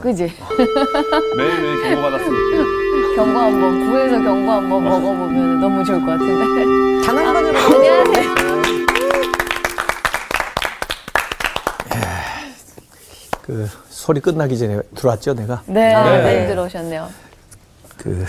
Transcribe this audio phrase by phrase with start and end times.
[0.00, 0.32] 그지?
[1.36, 2.78] 매일매일 경고받았으니까.
[3.16, 7.02] 경고 한번 구에서 경고 한번 먹어보면 너무 좋을 것 같은데.
[7.06, 8.28] 단 한 번으로 안녕하세요.
[13.42, 15.62] 그 소리 끝나기 전에 들어왔죠, 내가.
[15.66, 16.22] 네, 네.
[16.22, 16.46] 네.
[16.48, 17.08] 들어오셨네요.
[17.96, 18.26] 그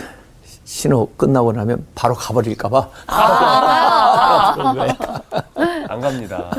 [0.65, 4.53] 신호 끝나고 나면 바로 가버릴까봐 아.
[5.89, 6.51] 안 갑니다.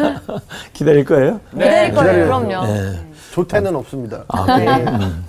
[0.72, 1.40] 기다릴 거예요?
[1.52, 2.24] 기다릴 거예요.
[2.26, 2.66] 그럼요.
[2.66, 3.09] 네.
[3.32, 4.24] 조퇴는 없습니다.
[4.28, 4.84] 아, 그래요?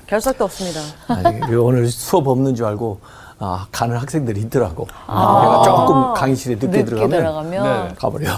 [0.07, 0.79] 결석도 없습니다.
[1.07, 2.99] 아니, 그 오늘 수업 없는 줄 알고
[3.39, 4.85] 아, 가는 학생들이 있더라고.
[5.08, 7.88] 내가 조금 강의실에 늦게, 늦게 들어가면 들어가면.
[7.88, 7.95] 네.
[7.98, 8.30] 가버려.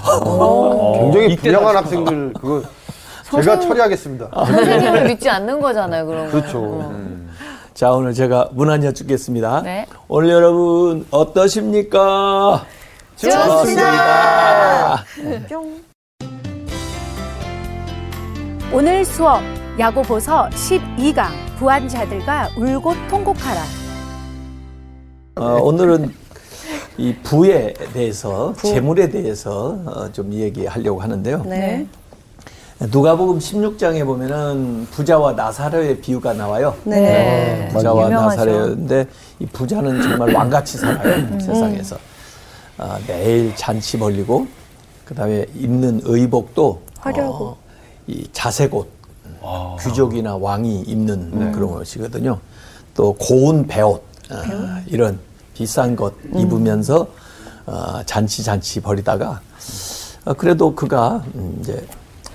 [1.00, 2.64] 굉장히 이때 불량한 학생들 그거
[3.32, 4.30] 제가 처리하겠습니다.
[4.34, 6.28] 선생님을 믿지 않는 거잖아요, 거.
[6.32, 6.94] 그렇죠.
[7.73, 9.62] 자, 오늘 제가 문안 여쭙겠습니다.
[9.64, 9.88] 네.
[10.08, 12.64] 오늘 여러분 어떠십니까?
[13.18, 15.04] 좋습니다.
[18.73, 19.40] 오늘 수업
[19.77, 21.27] 야고보서 12강
[21.59, 23.62] 부한 자들과 울고 통곡하라.
[25.36, 26.11] 어, 오늘은
[26.98, 31.44] 이 부에 대해서 재물에 대해서 어, 좀 얘기하려고 하는데요.
[31.45, 31.86] 네.
[32.80, 36.76] 누가복음 16장에 보면은 부자와 나사로의 비유가 나와요.
[36.83, 37.70] 네.
[37.72, 38.45] 부자와 유명하죠.
[38.45, 39.05] 나사로인데
[39.39, 41.95] 이 부자는 정말 왕같이 살아요 세상에서
[42.80, 44.48] 아, 매일 잔치 벌리고
[45.05, 47.58] 그다음에 입는 의복도 화려하고 어,
[48.08, 48.90] 이 자색 옷
[49.42, 49.78] 아.
[49.82, 52.40] 귀족이나 왕이 입는 그런 옷이거든요.
[52.95, 55.20] 또 고운 배옷 아, 이런
[55.54, 57.08] 비싼 것 입으면서
[57.66, 59.42] 어, 잔치 잔치 벌이다가
[60.26, 61.86] 어, 그래도 그가 음, 이제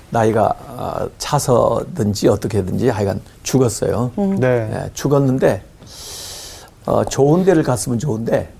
[0.09, 4.11] 나이가 어, 차서든지 어떻게든지 하여간 죽었어요.
[4.39, 4.47] 네.
[4.73, 5.63] 예, 죽었는데
[6.85, 8.51] 어, 좋은 데를 갔으면 좋은데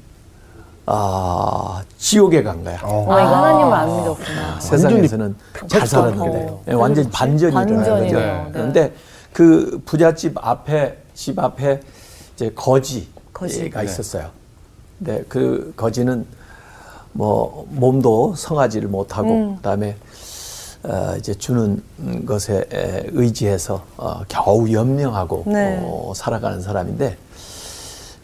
[0.91, 2.79] 아 지옥에 간 거야.
[2.83, 3.05] 어.
[3.13, 4.59] 아, 이거 하나님을 안 믿었구나.
[4.59, 5.35] 세상에서는
[5.67, 5.85] 잘.
[5.85, 6.63] 살았는데 어.
[6.67, 7.91] 예, 완전히 반전이 일어나는 거죠.
[7.91, 8.43] 반전이네요.
[8.45, 8.49] 네.
[8.51, 8.93] 그런데
[9.31, 11.79] 그 부잣집 앞에 집 앞에
[12.33, 13.85] 이제 거지가 거지.
[13.85, 14.29] 있었어요.
[14.97, 16.25] 근데 그 거지는
[17.11, 19.55] 뭐 몸도 성하지를 못하고 음.
[19.57, 19.95] 그다음에
[20.83, 21.83] 어, 이제 주는
[22.25, 25.79] 것에 에, 의지해서 어, 겨우 연명하고 네.
[25.83, 27.15] 어, 살아가는 사람인데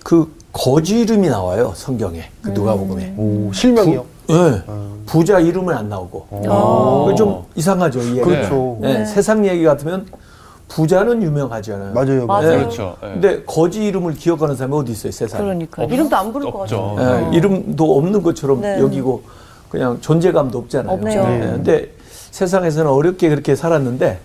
[0.04, 3.14] 그 거지 이름이 나와요 성경에 그 누가복음에.
[3.18, 4.06] 오, 실명이요.
[4.30, 4.62] 예.
[5.06, 6.28] 부자 이름은 안 나오고.
[6.32, 7.06] 오.
[7.08, 8.26] 그좀 이상하죠, 이 얘기가.
[8.26, 8.80] 그렇죠.
[8.84, 10.08] 예, 세상 얘기 같으면
[10.70, 11.94] 부자는 유명하잖아요.
[11.94, 12.26] 맞아요.
[12.26, 12.54] 맞아요.
[12.54, 12.58] 예.
[12.60, 12.96] 그렇죠.
[13.04, 13.08] 예.
[13.08, 15.44] 근데 거지 이름을 기억하는 사람이 어디 있어요, 세상에?
[15.44, 15.84] 그러니까.
[15.84, 16.96] 이름도 안 부를 것 없죠.
[16.96, 17.32] 같아요.
[17.34, 18.80] 예, 이름도 없는 것처럼 네.
[18.80, 19.24] 여기고
[19.70, 20.94] 그냥 존재감도 없잖아요.
[20.96, 21.10] 없죠.
[21.10, 21.92] 예, 근데
[22.32, 24.20] 세상에서는 어렵게 그렇게 살았는데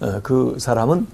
[0.00, 1.06] 어, 그 사람은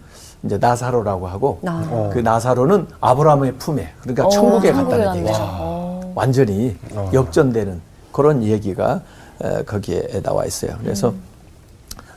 [0.44, 2.10] 이제 나사로라고 하고 어.
[2.12, 5.20] 그 나사로는 아브라함의 품에 그러니까 어, 천국에 천국에 갔다는.
[5.24, 5.38] 얘기죠.
[5.42, 6.12] 어.
[6.14, 6.76] 완전히
[7.12, 7.80] 역전되는
[8.12, 9.00] 그런 얘기가
[9.42, 10.76] 에, 거기에 나와 있어요.
[10.82, 11.12] 그래서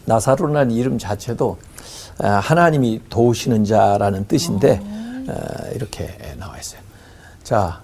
[0.06, 1.58] 나사로라는 이름 자체도
[2.24, 6.82] 에, 하나님이 도우시는 자라는 뜻인데 에, 이렇게 나와 있어요.
[7.44, 7.82] 자,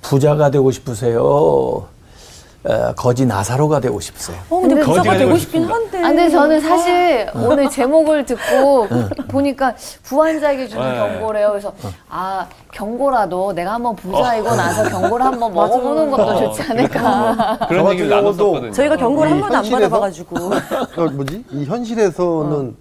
[0.00, 1.86] 부자가 되고 싶으세요?
[2.64, 4.36] 에, 거지 나사로가 되고 싶으세요?
[4.48, 5.98] 어, 근데 거지가 부자가 되고 싶긴 한데.
[5.98, 8.86] 아, 근데 저는 사실 오늘 제목을 듣고
[9.28, 9.74] 보니까
[10.04, 10.96] 부한자에게 주는 네.
[10.98, 11.50] 경고래요.
[11.50, 11.72] 그래서
[12.08, 17.58] 아 경고라도 내가 한번 부자이고 나서 경고를 한번 먹어보는 것도 좋지 않을까.
[17.68, 18.72] 그런 저 얘기를 나눴었거든요.
[18.72, 19.88] 저희가 경고를 한이 번도 안 현실에서?
[19.88, 20.36] 받아봐가지고
[21.02, 21.44] 어, 뭐지?
[21.50, 22.76] 이 현실에서는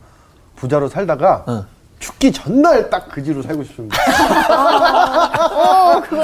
[0.58, 1.66] 부자로 살다가 어.
[2.01, 3.95] 죽기 전날 딱 그지로 살고 싶습니다.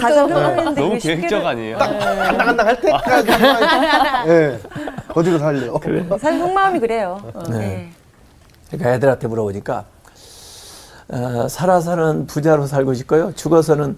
[0.01, 1.77] 가장 흔한데 너무 계획적 아니에요?
[1.77, 3.31] 간당간당 할 때까지.
[4.27, 4.59] 예.
[5.07, 5.79] 거지로 살래요.
[6.19, 7.21] 사실 속마음이 그래요.
[7.49, 7.91] 네.
[8.69, 9.85] 그러니까 애들한테 물어보니까
[11.09, 13.33] 어, 살아서는 부자로 살고 싶고요.
[13.35, 13.97] 죽어서는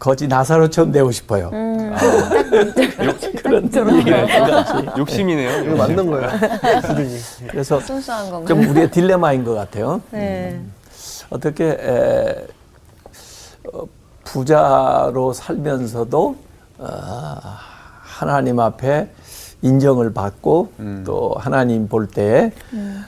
[0.00, 1.50] 거지 나사로처럼 되고 싶어요.
[3.42, 3.62] 그런
[3.98, 4.26] 얘기를.
[4.98, 5.64] 욕심이네요.
[5.64, 6.28] 이거 맞는 거예요.
[7.50, 7.80] 그래서?
[8.46, 10.02] 좀 우리의 딜레마인 것 같아요.
[10.10, 10.60] 네.
[11.38, 12.46] 어떻게 에,
[13.72, 13.82] 어,
[14.22, 16.36] 부자로 살면서도
[16.78, 16.86] 어,
[18.02, 19.08] 하나님 앞에
[19.62, 20.72] 인정을 받고
[21.04, 22.52] 또 하나님 볼 때에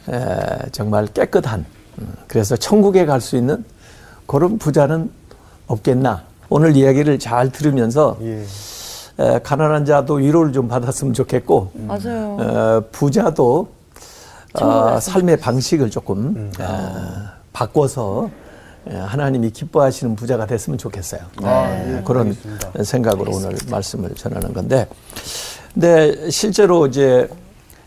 [0.09, 1.65] 에, 정말 깨끗한
[1.99, 3.65] 음, 그래서 천국에 갈 수 있는
[4.27, 5.11] 그런 부자는
[5.69, 6.23] 없겠나?
[6.49, 8.45] 오늘 이야기를 잘 들으면서 예.
[9.21, 12.37] 에, 가난한 자도 위로를 좀 받았으면 좋겠고 맞아요.
[12.41, 13.69] 어, 부자도
[14.61, 18.29] 어, 삶의 방식을 조금 어, 바꿔서
[18.91, 21.23] 예, 하나님이 기뻐하시는 부자가 됐으면 좋겠어요.
[21.43, 22.85] 아, 예, 예, 그런 알겠습니다.
[22.85, 24.87] 생각으로 오늘 말씀을 전하는 건데,
[25.73, 27.29] 근데 실제로 이제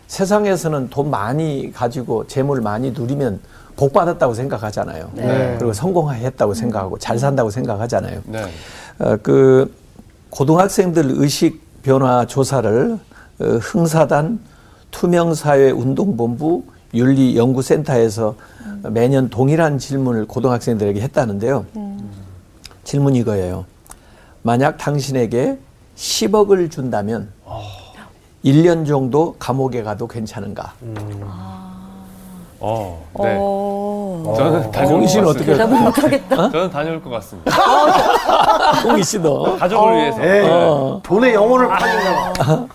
[0.08, 3.40] 세상에서는 돈 많이 가지고 재물 많이 누리면
[3.76, 5.10] 복 받았다고 생각하잖아요.
[5.14, 5.54] 네.
[5.56, 8.20] 그리고 성공했다고 생각하고 잘 산다고 생각하잖아요.
[8.26, 8.44] 네.
[8.98, 9.72] 어, 그
[10.30, 12.98] 고등학생들 의식 변화 조사를
[13.38, 14.40] 어, 흥사단
[14.90, 16.64] 투명사회 운동본부
[16.94, 18.34] 윤리연구센터에서
[18.82, 21.66] 매년 동일한 질문을 고등학생들에게 했다는데요.
[22.84, 23.64] 질문이 이거예요.
[24.42, 25.58] 만약 당신에게
[25.96, 27.28] 10억을 준다면
[28.44, 30.72] 1년 정도 감옥에 가도 괜찮은가?
[32.62, 33.36] 어, 네.
[33.40, 34.34] 어.
[34.36, 35.64] 저는 다녀올 것 같습니다.
[35.64, 36.28] 어떻게.
[36.28, 37.50] 저는 다녀올 것 같습니다.
[38.82, 40.22] 공희 씨도 가족을 위해서.
[40.24, 40.40] 예.
[40.48, 41.00] 어.
[41.02, 42.66] 돈의 영혼을 파니까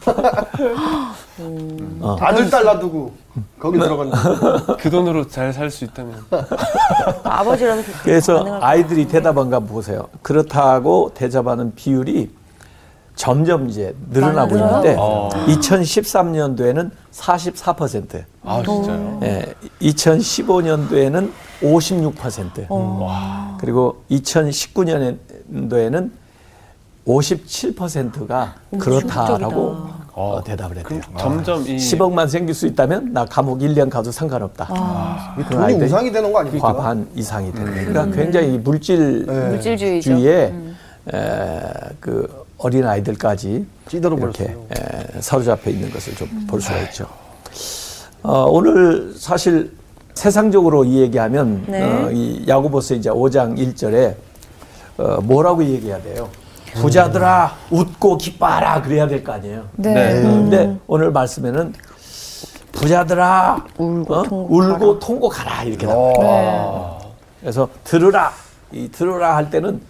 [2.01, 2.17] 어.
[2.19, 3.11] 아들 딸 놔두고
[3.59, 4.17] 거기 들어간다.
[4.79, 6.25] 그 돈으로 잘 살 수 있다면.
[7.23, 10.07] 아버지라도 그렇게 그래서 아이들이 대답한 가 보세요.
[10.21, 12.29] 그렇다고 대답하는 비율이
[13.15, 14.55] 점점 이제 늘어나고?
[14.57, 15.29] 있는데 어.
[15.47, 19.19] 2013년도에는 44%, 아, 진짜요?
[19.23, 21.31] 예, 2015년도에는
[21.61, 22.67] 56%,
[23.59, 26.11] 그리고 2019년도에는
[27.07, 29.77] 57%가 그렇다라고
[30.13, 31.01] 어, 대답을 했대요.
[31.17, 35.35] 점점 이 10억만 생길 수 있다면 나 감옥 1년 가도 상관없다.
[35.39, 36.73] 이그 돈이 우상이 되는 거 아닙니까?
[36.73, 37.87] 과반 이상이 되는 거예요.
[37.89, 39.49] 그러니까 굉장히 물질 네.
[39.49, 40.15] 물질주의죠.
[40.15, 40.53] 주의에
[41.13, 41.61] 에,
[41.99, 44.67] 그 어린 아이들까지 찌들어 이렇게 버렸어요.
[45.17, 47.05] 에, 사로잡혀 있는 것을 좀 볼 수가 있죠.
[48.23, 49.71] 어, 오늘 사실
[50.15, 51.83] 세상적으로 이 얘기하면 네.
[51.83, 54.15] 어, 이 야고보서 이제 5장 1절에
[54.97, 56.29] 어, 뭐라고 얘기해야 돼요?
[56.73, 59.65] 부자들아 웃고 기뻐하라 그래야 될 거 아니에요.
[59.75, 59.93] 네.
[59.93, 60.21] 네.
[60.21, 61.73] 근데 오늘 말씀에는
[62.71, 66.13] 부자들아 울고, 울고 통곡하라 이렇게 나와요.
[67.01, 67.09] 네.
[67.41, 68.31] 그래서 들으라
[68.71, 69.81] 이 들으라 할 때는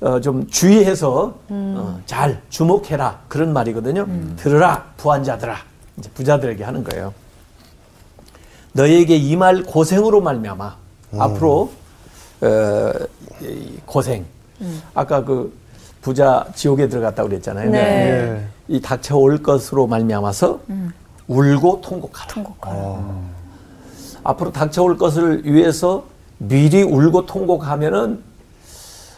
[0.00, 4.06] 어, 좀 주의해서 어, 잘 주목해라 그런 말이거든요.
[4.36, 5.56] 들으라 부한자들아
[5.98, 7.12] 이제 부자들에게 하는 거예요.
[8.74, 10.76] 너에게 이말 고생으로 말미암아
[11.18, 11.72] 앞으로
[12.42, 12.92] 어,
[13.40, 14.24] 이 고생.
[14.94, 15.56] 아까 그
[16.02, 17.70] 부자 지옥에 들어갔다고 그랬잖아요.
[17.70, 17.78] 네.
[17.78, 18.44] 예.
[18.68, 20.60] 이 닥쳐올 것으로 말미암아서
[21.28, 23.24] 울고 통곡하라.
[24.24, 26.04] 앞으로 닥쳐올 것을 위해서
[26.38, 28.22] 미리 울고 통곡하면은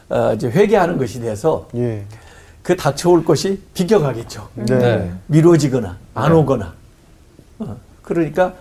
[0.08, 2.04] 어, 이제 회개하는 것이 돼서 예.
[2.62, 4.48] 그 닥쳐올 것이 비껴가겠죠.
[4.54, 4.64] 네.
[4.66, 5.12] 네.
[5.26, 6.74] 미뤄지거나 안 오거나.
[7.60, 8.52] 어, 그러니까 어,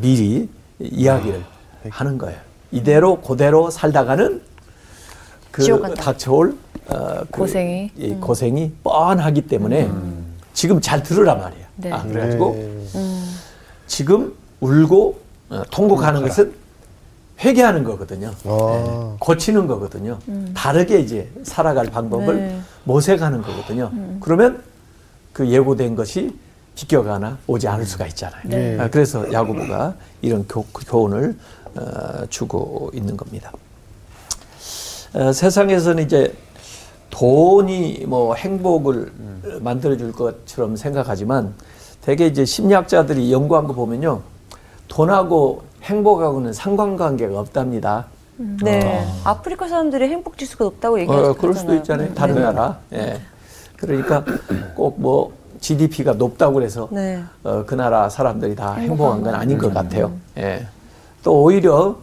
[0.00, 0.48] 미리
[0.78, 1.42] 이야기를
[1.90, 2.38] 하는 거예요.
[2.70, 4.40] 이대로 그대로 살다가는
[5.50, 5.94] 그.
[5.94, 6.56] 닥쳐올
[6.88, 7.90] 어, 그 고생이.
[7.96, 9.90] 이 고생이 뻔하기 때문에
[10.52, 11.64] 지금 잘 들으란 말이에요.
[11.76, 11.92] 네.
[11.92, 13.24] 아, 그래가지고 네.
[13.86, 15.18] 지금 울고
[15.50, 16.54] 어, 통곡하는 것은
[17.40, 18.32] 회개하는 거거든요.
[18.44, 19.16] 아.
[19.18, 20.18] 고치는 거거든요.
[20.54, 22.60] 다르게 이제 살아갈 방법을 네.
[22.84, 23.90] 모색하는 거거든요.
[24.20, 24.62] 그러면
[25.32, 26.36] 그 예고된 것이
[26.74, 28.42] 비껴가나 오지 않을 수가 있잖아요.
[28.44, 28.78] 네.
[28.78, 31.36] 아, 그래서 야고보가 이런 교, 교훈을
[31.74, 33.52] 어, 주고 있는 겁니다.
[35.14, 36.34] 어, 세상에서는 이제
[37.10, 39.12] 돈이 뭐 행복을
[39.60, 41.54] 만들어줄 것처럼 생각하지만
[42.00, 44.22] 대개 이제 심리학자들이 연구한 거 보면요.
[44.88, 48.06] 돈하고 행복하고는 상관관계가 없답니다.
[48.36, 49.06] 네.
[49.24, 51.30] 아프리카 사람들이 행복 지수가 높다고 얘기하죠.
[51.30, 52.14] 어, 그럴 수도 있잖아요.
[52.14, 52.78] 다른 나라.
[52.92, 53.20] 예.
[53.76, 54.24] 그러니까
[54.74, 55.32] 꼭뭐
[55.62, 57.22] GDP가 높다고 그래서 네.
[57.44, 60.12] 어, 그 나라 사람들이 다 행복한 건 아닌 것 같아요.
[60.36, 60.66] 예.
[61.22, 61.96] 또 오히려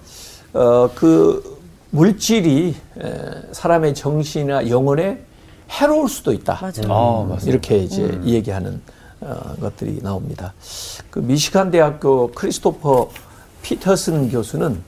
[0.53, 1.59] 어, 그
[1.91, 3.13] 물질이 에,
[3.51, 5.23] 사람의 정신이나 영혼에
[5.69, 6.59] 해로울 수도 있다.
[6.61, 7.29] 맞아요.
[7.31, 7.37] 아.
[7.43, 8.81] 이렇게 이제 얘기하는
[9.21, 10.53] 어, 것들이 나옵니다.
[11.09, 13.09] 그 미시간 대학교 크리스토퍼
[13.61, 14.81] 피터슨 교수는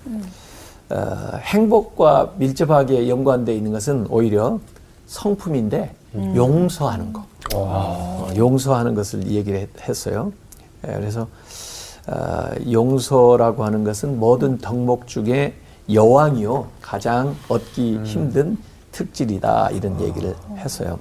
[0.90, 4.60] 어, 행복과 밀접하게 연관되어 있는 것은 오히려
[5.12, 10.32] 성품인데 용서하는 거, 어, 용서하는 것을 얘기를 했, 했어요.
[10.88, 11.28] 예, 그래서
[12.08, 15.54] 어, 용서라고 하는 것은 모든 덕목 중에
[15.92, 16.68] 여왕이요.
[16.82, 18.58] 가장 얻기 힘든
[18.94, 19.72] 특질이다.
[19.72, 20.98] 이런 얘기를 했어요.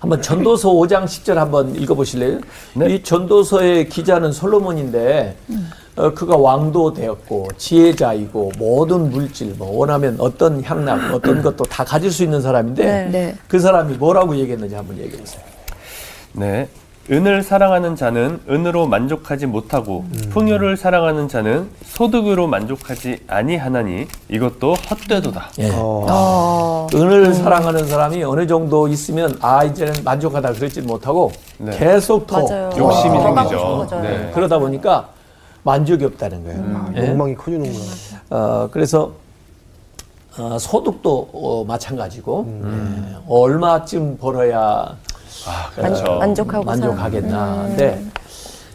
[0.00, 2.40] 한번 전도서 5장 10절 한번 읽어보실래요?
[2.88, 5.52] 이 전도서의 기자는 솔로몬인데 어,
[6.14, 12.22] 그가 왕도 되었고 지혜자이고 모든 물질 뭐 원하면 어떤 향락 어떤 것도 다 가질 수
[12.22, 13.08] 있는 사람인데 네.
[13.10, 13.34] 네.
[13.48, 15.42] 그 사람이 뭐라고 얘기했는지 한번 얘기해 주세요.
[16.34, 16.68] 네.
[17.10, 25.50] 은을 사랑하는 자는 은으로 만족하지 못하고 풍요를 사랑하는 자는 소득으로 만족하지 아니하나니 이것도 헛되도다.
[25.60, 25.70] 예.
[25.70, 26.06] 어.
[26.08, 26.86] 어.
[26.94, 31.76] 은을 사랑하는 사람이 어느 정도 있으면 아 이제는 만족하다 그러지 못하고 네.
[31.78, 32.70] 계속 더 맞아요.
[32.76, 33.88] 욕심이 생기죠.
[34.02, 34.30] 네.
[34.34, 35.08] 그러다 보니까
[35.62, 36.92] 만족이 없다는 거예요.
[36.96, 37.08] 예?
[37.10, 37.84] 욕망이 커지는구나.
[38.30, 39.12] 어, 그래서
[40.38, 44.96] 어, 소득도 어, 마찬가지고 예, 얼마쯤 벌어야
[45.46, 46.18] 아, 만, 그렇죠.
[46.18, 47.62] 만족하고 만족하겠나.
[47.68, 48.02] 근데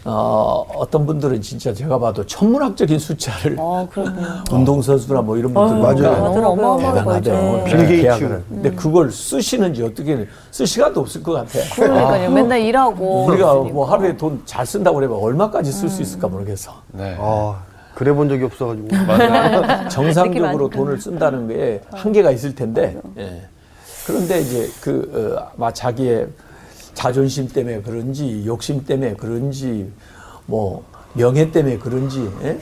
[0.06, 4.44] 어, 어떤 분들은 진짜 제가 봐도 천문학적인 숫자를 어, 그렇군요.
[4.52, 6.24] 운동선수나 뭐 이런 분들 맞아요.
[6.26, 7.22] 너무 어마어마한 거죠.
[7.32, 7.64] 대단하대요.
[7.66, 8.02] 빌 게이츠.
[8.02, 8.44] 계약을.
[8.50, 11.60] 근데 그걸 쓰시는지 어떻게 쓸 시간도 없을 것 같아.
[11.76, 12.32] 그러니까요.
[12.32, 13.26] 맨날 일하고.
[13.28, 16.74] 우리가 뭐 하루에 돈 잘 쓴다고 그러면 얼마까지 쓸수 있을까 모르겠어.
[16.92, 17.16] 네.
[17.18, 17.56] 아,
[17.96, 18.88] 그래 본 적이 없어가지고.
[19.08, 19.88] 맞아요.
[19.90, 22.98] 정상적으로 돈을 쓴다는 게 한계가 있을 텐데.
[23.18, 23.42] 예.
[24.06, 26.28] 그런데 이제 그 어, 아마 자기의
[27.04, 29.92] 자존심 때문에 그런지 욕심 때문에 그런지
[30.46, 32.58] 뭐 명예 때문에 그런지 예?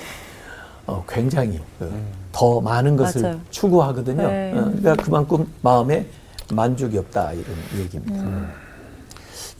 [0.88, 1.93] 어, 굉장히 그,
[2.31, 3.39] 더 많은 것을 맞아요.
[3.51, 4.27] 추구하거든요.
[4.27, 4.51] 네.
[4.51, 6.07] 어, 그러니까 그만큼 마음에
[6.51, 7.45] 만족이 없다 이런
[7.77, 8.25] 얘기입니다.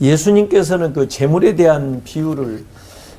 [0.00, 2.64] 예수님께서는 그 재물에 대한 비유를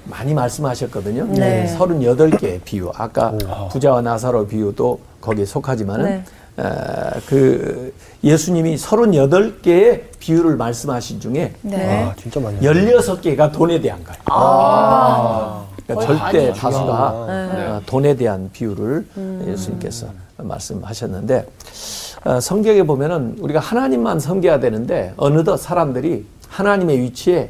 [0.03, 1.27] 많이 말씀하셨거든요.
[1.27, 1.73] 네.
[1.79, 2.91] 38개의 비유.
[2.93, 3.31] 아까
[3.71, 6.23] 부자와 나사로 비유도 거기에 속하지만은 네.
[6.57, 6.63] 에,
[7.27, 7.93] 그
[8.23, 12.03] 예수님이 38개의 비유를 말씀하신 중에 네.
[12.03, 12.59] 아, 진짜 많이.
[12.59, 14.17] 16개가 돈에 대한 거예요.
[15.85, 19.05] 그러니까 절대 다수가 어, 돈에 대한 비유를
[19.47, 20.07] 예수님께서
[20.37, 21.45] 말씀하셨는데
[22.25, 27.49] 어, 성경에 보면은 우리가 하나님만 섬겨야 되는데 어느덧 사람들이 하나님의 위치에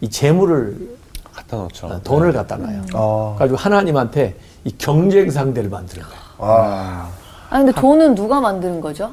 [0.00, 0.96] 이 재물을
[1.32, 1.86] 갖다 놓죠.
[1.86, 2.82] 어, 돈을 갖다 놔요.
[2.94, 6.20] 아, 가지고 하나님한테 이 경쟁 상대를 만드는 거예요.
[6.38, 7.08] 아,
[7.52, 9.10] 아니, 근데 돈은 누가 만드는 거죠?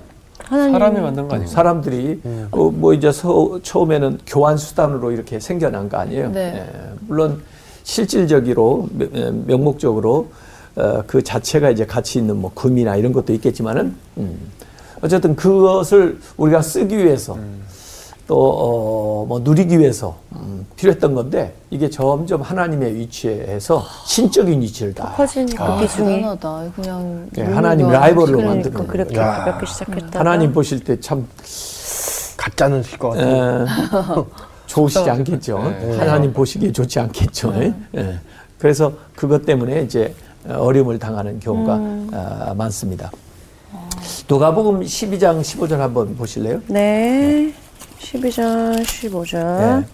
[0.48, 1.54] 사람이 만든 거 아닌가요?
[1.54, 6.32] 사람들이 어, 뭐 이제 서- 처음에는 교환 수단으로 이렇게 생겨난 거 아니에요.
[6.32, 6.54] 네.
[6.66, 7.42] 예, 물론
[7.84, 10.30] 실질적으로 명- 예, 명목적으로
[10.78, 14.38] 어, 그 자체가 이제 가치 있는 뭐 금이나 이런 것도 있겠지만은 음,
[15.02, 17.38] 어쨌든 그것을 우리가 쓰기 위해서
[18.30, 25.80] 또뭐 누리기 위해서 음, 필요했던 건데 이게 점점 하나님의 위치에서 신적인 위치를 다 커지니까 아,
[25.80, 26.16] 비중이.
[26.18, 26.72] 대단하다.
[26.76, 27.30] 그냥.
[27.38, 29.44] 예, 놀러 하나님 라이벌로 만드는 그렇게 야.
[29.46, 30.20] 가볍게 시작했다.
[30.20, 31.28] 하나님 보실 때참
[32.38, 33.64] 가짜는 실것 같아요.
[33.64, 33.66] 에,
[34.68, 35.58] 좋으시지 않겠죠.
[35.58, 35.98] 네.
[35.98, 37.52] 하나님 보시기에 좋지 않겠죠.
[37.96, 38.20] 예.
[38.60, 40.14] 그래서 그것 때문에 이제
[40.48, 41.74] 어려움을 당하는 경우가
[42.14, 43.10] 아, 많습니다.
[44.30, 46.62] 누가복음 12장 15절 한번 보실래요?
[46.68, 47.52] 네.
[48.00, 49.38] 12장 15절.
[49.82, 49.86] 네.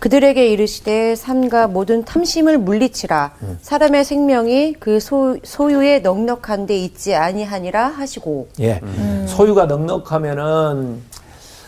[0.00, 7.88] 그들에게 이르시되 삼가 모든 탐심을 물리치라 사람의 생명이 그 소, 소유에 넉넉한 데 있지 아니하니라
[7.88, 8.80] 하시고 예.
[9.26, 11.02] 소유가 넉넉하면은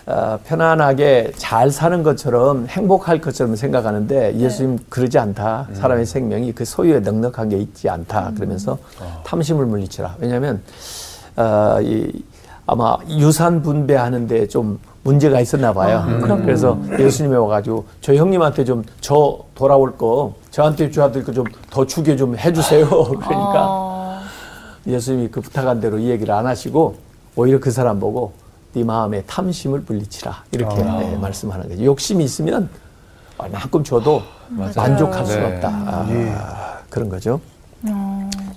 [0.06, 5.68] 어, 편안하게 잘 사는 것처럼 행복할 것처럼 생각하는데 예수님 그러지 않다.
[5.74, 8.32] 사람의 생명이 그 소유에 넉넉한 게 있지 않다.
[8.34, 8.78] 그러면서
[9.24, 10.16] 탐심을 물리치라.
[10.18, 10.62] 왜냐하면
[11.36, 12.10] 어, 이,
[12.66, 16.04] 아마 유산 분배하는데 좀 문제가 있었나 봐요.
[16.44, 21.84] 그래서 예수님이 와가지고 저 형님한테 좀 저 돌아올 거 저한테 줘야 될 거 좀 더
[21.86, 22.86] 주게 좀 해주세요.
[22.88, 24.20] 그러니까 어,
[24.86, 26.94] 예수님이 그 부탁한 대로 이 얘기를 안 하시고
[27.34, 28.32] 오히려 그 사람 보고
[28.74, 31.84] 네 마음에 탐심을 물리치라 이렇게 네, 말씀하는 거죠.
[31.84, 32.68] 욕심이 있으면
[33.38, 35.54] 얼마큼 줘도 만족할 수가 네.
[35.54, 35.68] 없다.
[35.68, 37.40] 아, 그런 거죠.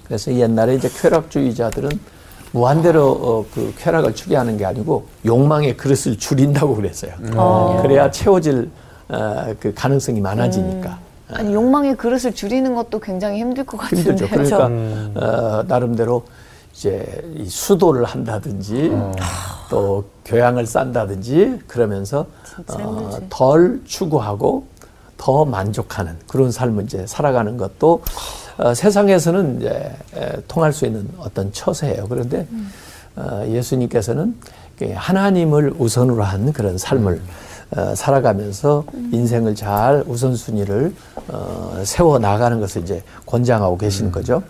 [0.05, 1.89] 그래서 옛날에 이제 쾌락주의자들은
[2.55, 7.11] 무한대로 어, 그 쾌락을 추구하는 게 아니고 욕망의 그릇을 줄인다고 그랬어요.
[7.81, 8.71] 그래야 채워질
[9.09, 10.97] 어, 그 가능성이 많아지니까.
[11.33, 14.03] 아니, 욕망의 그릇을 줄이는 것도 굉장히 힘들 것 같은데.
[14.03, 14.29] 힘들죠.
[14.29, 14.65] 그러니까
[15.19, 16.23] 어, 나름대로
[16.73, 18.95] 이제 이 수도를 한다든지
[19.69, 22.25] 또 교양을 싼다든지 그러면서
[22.69, 24.65] 어, 덜 추구하고
[25.17, 28.01] 더 만족하는 그런 삶을 이제 살아가는 것도
[28.57, 32.07] 어, 세상에서는 이제 에, 통할 수 있는 어떤 처세예요.
[32.07, 32.47] 그런데
[33.15, 34.35] 어, 예수님께서는
[34.77, 37.21] 그 하나님을 우선으로 한 그런 삶을
[37.75, 40.93] 어, 살아가면서 인생을 잘 우선순위를
[41.29, 44.43] 어, 세워 나가는 것을 이제 권장하고 계시는 거죠.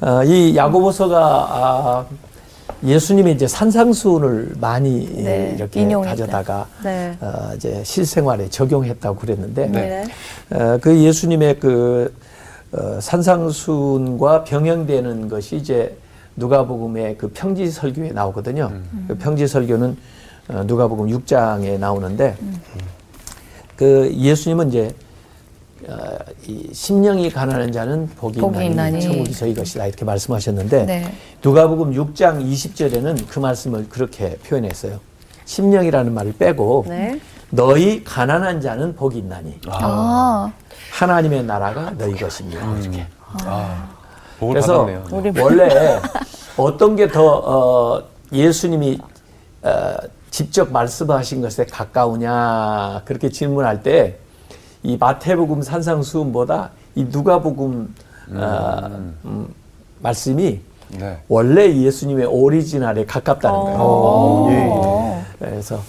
[0.00, 2.04] 어, 이 야고보서가 아,
[2.84, 6.10] 예수님이 이제 산상수훈을 많이 네, 이렇게 인용했다.
[6.10, 7.16] 가져다가 네.
[7.20, 10.04] 어, 이제 실생활에 적용했다고 그랬는데 네.
[10.50, 12.14] 어, 그 예수님의 그
[12.72, 15.96] 어, 산상순과 병행되는 것이 이제
[16.36, 18.70] 누가복음의 그 평지 설교에 나오거든요.
[19.08, 19.96] 그 평지 설교는
[20.48, 22.36] 어, 누가복음 6장에 나오는데
[23.76, 24.94] 그 예수님은 이제
[25.86, 29.00] 어, 이 심령이 가난한 자는 복이, 복이 있나니.
[29.00, 31.14] 천국이 저희 것이다 이렇게 말씀하셨는데 네.
[31.42, 34.98] 누가복음 6장 20절에는 그 말씀을 그렇게 표현했어요.
[35.44, 37.20] 심령이라는 말을 빼고 네.
[37.50, 40.52] 너희 가난한 자는 복이 있나니 아,
[40.92, 42.78] 하나님의 나라가 너희 것입니다.
[42.78, 43.06] 이렇게.
[43.44, 43.88] 아,
[44.38, 45.42] 복을 그래서 받았네요.
[45.42, 46.00] 원래
[46.58, 48.98] 어떤 게더 어, 예수님이
[49.62, 49.94] 어,
[50.30, 54.18] 직접 말씀하신 것에 가까우냐 그렇게 질문할 때
[54.82, 57.94] 이 마태복음 산상수훈보다 이 누가복음
[58.32, 59.48] 어, 음,
[60.00, 60.60] 말씀이
[60.98, 61.18] 네.
[61.28, 64.48] 원래 예수님의 오리지널에 가깝다는 거예요.
[64.50, 65.50] 예, 예.
[65.50, 65.80] 그래서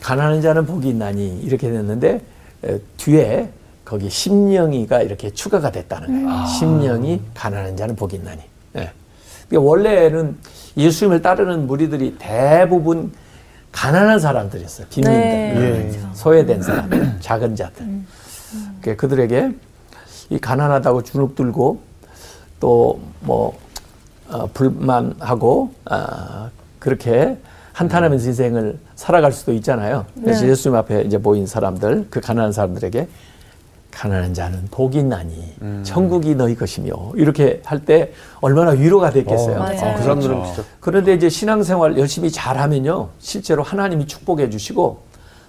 [0.00, 2.20] 가난한 자는 복이 있나니 이렇게 됐는데
[2.64, 3.50] 에, 뒤에
[3.84, 6.46] 거기 심령이가 이렇게 추가가 됐다는 거예요.
[6.46, 8.40] 심령이 가난한 자는 복이 있나니.
[8.76, 8.90] 예.
[9.48, 10.36] 그러니까 원래는
[10.76, 13.12] 예수님을 따르는 무리들이 대부분
[13.72, 14.86] 가난한 사람들이었어요.
[14.88, 16.00] 빈민들, 예.
[16.14, 17.76] 소외된 사람들, 작은 자들.
[17.76, 18.08] 그러니까
[18.80, 19.52] 그들에게
[20.30, 21.80] 이 가난하다고 주눅 들고
[22.60, 23.58] 또뭐
[24.30, 27.36] 어, 불만하고 아, 그렇게
[27.72, 30.04] 한탄하면서 인생을 살아갈 수도 있잖아요.
[30.20, 33.08] 그래서 예수님 앞에 이제 모인 사람들, 그 가난한 사람들에게
[33.92, 35.54] 가난한 자는 복이 있나니
[35.84, 39.56] 천국이 너희 것이며 이렇게 할 때 얼마나 위로가 됐겠어요.
[39.56, 39.94] 어, 맞아요.
[39.96, 40.54] 그 사람들은 그렇죠.
[40.54, 45.02] 진짜 그런데 이제 신앙생활 열심히 잘하면요, 실제로 하나님이 축복해 주시고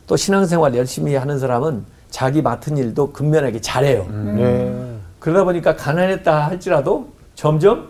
[0.07, 4.07] 또 신앙생활 열심히 하는 사람은 자기 맡은 일도 근면하게 잘해요.
[4.39, 4.73] 예.
[5.19, 7.89] 그러다 보니까 가난했다 할지라도 점점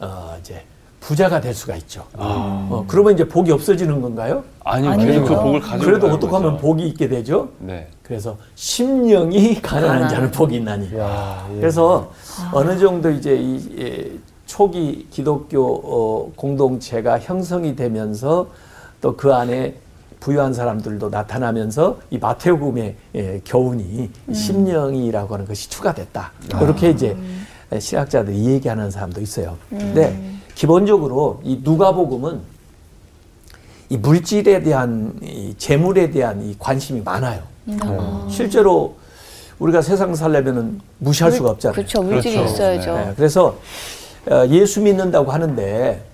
[0.00, 0.62] 어, 이제
[1.00, 2.04] 부자가 될 수가 있죠.
[2.14, 4.44] 어, 그러면 이제 복이 없어지는 건가요?
[4.64, 5.06] 아니 아니요.
[5.06, 6.56] 계속 그 복을 가지고 그래도 어떻게 하면.
[6.58, 7.48] 복이 있게 되죠?
[7.58, 7.88] 네.
[8.02, 10.08] 그래서 심령이 가난한 가난.
[10.08, 10.96] 자는 복이 있나니.
[10.96, 11.56] 야, 예.
[11.56, 12.12] 그래서
[12.52, 14.10] 어느 정도 이제 이 예,
[14.46, 18.46] 초기 기독교 어, 공동체가 형성이 되면서
[19.00, 19.74] 또 그 안에
[20.22, 26.30] 부유한 사람들도 나타나면서 이 마태복음의 예, 교훈이 심령이라고 하는 것이 추가됐다.
[26.60, 27.16] 그렇게 이제
[27.76, 29.56] 신학자들이 얘기하는 사람도 있어요.
[29.68, 30.16] 근데
[30.54, 32.40] 기본적으로 이 누가복음은
[33.88, 37.42] 이 물질에 대한 이 재물에 대한 이 관심이 많아요.
[38.30, 38.94] 실제로
[39.58, 41.74] 우리가 세상 살려면은 무시할 수가 없잖아요.
[41.74, 42.00] 그렇죠.
[42.00, 42.52] 물질이 그렇죠.
[42.54, 42.94] 있어야죠.
[42.94, 43.58] 네, 그래서
[44.30, 46.04] 어, 예수 믿는다고 하는데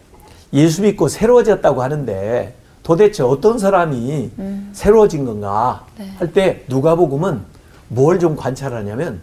[0.55, 2.55] 예수 믿고 새로워졌다고 하는데
[2.89, 4.31] 도대체 어떤 사람이
[4.73, 5.85] 새로워진 건가
[6.19, 7.41] 할때 누가복음은
[7.89, 9.21] 뭘 좀 관찰하냐면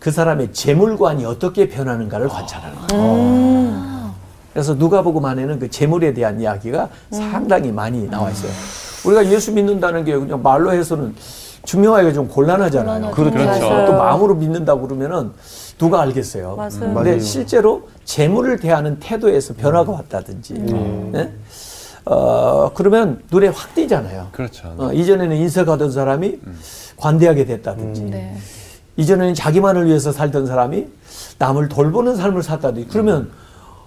[0.00, 4.12] 그 사람의 재물관이 어떻게 변하는가를 관찰하는 거예요.
[4.54, 8.50] 그래서 누가복음 안에는 그 재물에 대한 이야기가 상당히 많이 나와 있어요.
[9.04, 11.14] 우리가 예수 믿는다는 게 그냥 말로 해서는
[11.66, 13.10] 증명하기가 좀 곤란하잖아요.
[13.10, 13.36] 그렇죠.
[13.36, 13.86] 맞아요.
[13.88, 15.32] 또 마음으로 믿는다고 그러면은
[15.76, 16.56] 누가 알겠어요.
[16.56, 16.70] 맞아요.
[16.70, 17.20] 근데 맞아요.
[17.20, 20.54] 실제로 재물을 대하는 태도에서 변화가 왔다든지,
[21.12, 21.30] 네?
[22.04, 24.28] 어, 그러면 눈에 확 띄잖아요.
[24.32, 24.74] 그렇죠.
[24.76, 26.38] 어, 이전에는 인색하던 사람이
[26.96, 28.36] 관대하게 됐다든지, 네.
[28.96, 30.86] 이전에는 자기만을 위해서 살던 사람이
[31.38, 33.30] 남을 돌보는 삶을 살다든지, 그러면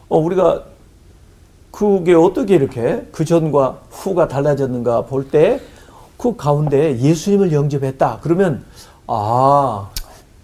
[0.08, 0.64] 어, 우리가
[1.72, 5.60] 그게 어떻게 이렇게 그 전과 후가 달라졌는가 볼 때
[6.18, 8.20] 그 가운데 예수님을 영접했다.
[8.22, 8.64] 그러면
[9.06, 9.90] 아,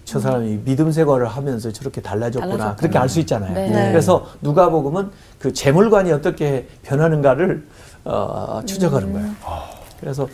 [0.03, 2.51] 저 사람이 믿음 생활을 하면서 저렇게 달라졌구나.
[2.57, 2.75] 달라졌구나.
[2.75, 3.53] 그렇게 알 수 있잖아요.
[3.53, 3.69] 네.
[3.69, 3.89] 네.
[3.91, 5.09] 그래서 누가복음은
[5.41, 7.63] 그 재물관이 어떻게 변하는가를
[8.05, 9.29] 어, 추적하는 거예요.
[9.99, 10.27] 그래서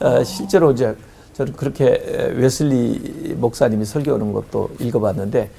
[0.00, 0.96] 어, 실제로 이제
[1.34, 5.50] 저는 그렇게 에, 웨슬리 목사님이 설교하는 것도 읽어봤는데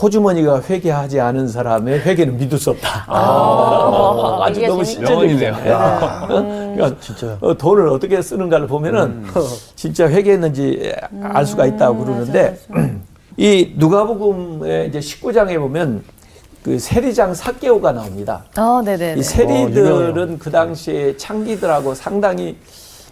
[0.00, 3.04] 호주머니가 회개하지 않은 사람의 회개는 믿을 수 없다.
[3.08, 5.54] 아, 주 이게 너무 재밌- 명언이네요.
[5.54, 6.26] 실제적이네요.
[6.76, 7.38] 그러니까 진짜.
[7.40, 9.24] 어, 돈을 어떻게 쓰는가를 보면은
[9.76, 12.58] 진짜 회개했는지 알 수가 있다고 그러는데
[13.36, 16.02] 이 누가복음의 이제 19장에 보면
[16.62, 18.44] 그 세리장 사개오가 나옵니다.
[18.56, 19.16] 어, 네네.
[19.18, 20.38] 이 세리들은 유명해요.
[20.38, 22.56] 그 당시에 창기들하고 상당히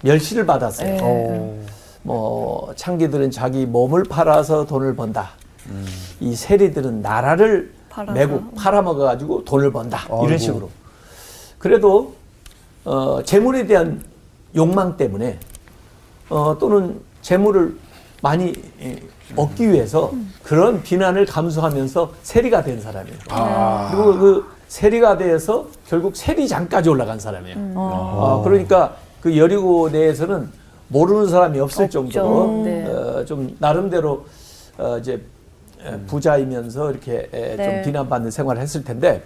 [0.03, 0.89] 멸시를 받았어요.
[0.89, 0.99] 네.
[1.03, 1.59] 어.
[2.03, 5.31] 뭐 창기들은 자기 몸을 팔아서 돈을 번다.
[6.21, 8.13] 이 세리들은 나라를 팔아서.
[8.13, 10.03] 매고 팔아먹어 가지고 돈을 번다.
[10.05, 10.27] 아이고.
[10.27, 10.71] 이런 식으로.
[11.59, 12.15] 그래도
[12.85, 14.03] 어, 재물에 대한
[14.55, 15.39] 욕망 때문에
[16.29, 17.77] 어, 또는 재물을
[18.21, 18.53] 많이
[18.83, 18.97] 예,
[19.37, 23.19] 얻기 위해서 그런 비난을 감수하면서 세리가 된 사람이에요.
[23.91, 27.57] 그리고 그 세리가 돼서 결국 세리장까지 올라간 사람이에요.
[27.75, 30.49] 어, 그러니까 그 여리고 내에서는
[30.89, 32.09] 모르는 사람이 없을 없죠.
[32.09, 32.87] 정도로 네.
[32.87, 34.27] 어, 좀 나름대로
[34.79, 35.21] 어, 이제
[35.85, 37.65] 에, 부자이면서 이렇게 에, 네.
[37.65, 39.23] 좀 비난받는 생활을 했을 텐데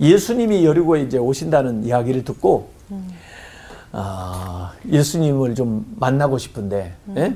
[0.00, 2.70] 예수님이 여리고에 이제 오신다는 이야기를 듣고
[3.92, 7.34] 아, 예수님을 좀 만나고 싶은데 예?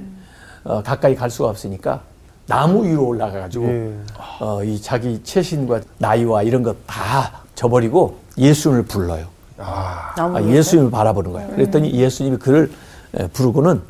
[0.64, 2.00] 어, 가까이 갈 수가 없으니까
[2.46, 3.92] 나무 위로 올라가가지고 예.
[4.40, 9.26] 어, 이 자기 체신과 나이와 이런 것 다 저버리고 예수님을 불러요.
[9.58, 10.12] 아.
[10.16, 11.48] 아, 예수님을 바라보는 거예요.
[11.50, 12.70] 그랬더니 예수님이 그를
[13.14, 13.80] 에, 부르고는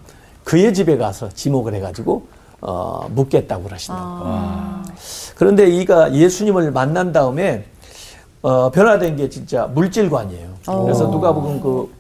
[0.45, 2.27] 그의 집에 가서 지목을 해가지고
[2.61, 4.83] 어, 묻겠다고 그러신다.
[5.37, 7.65] 그런데 이가 예수님을 만난 다음에
[8.43, 10.49] 어, 변화된 게 진짜 물질관이에요.
[10.85, 11.91] 그래서 누가 보면 그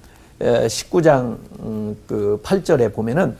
[0.40, 3.36] 에, 19장 음, 그 8절에 보면은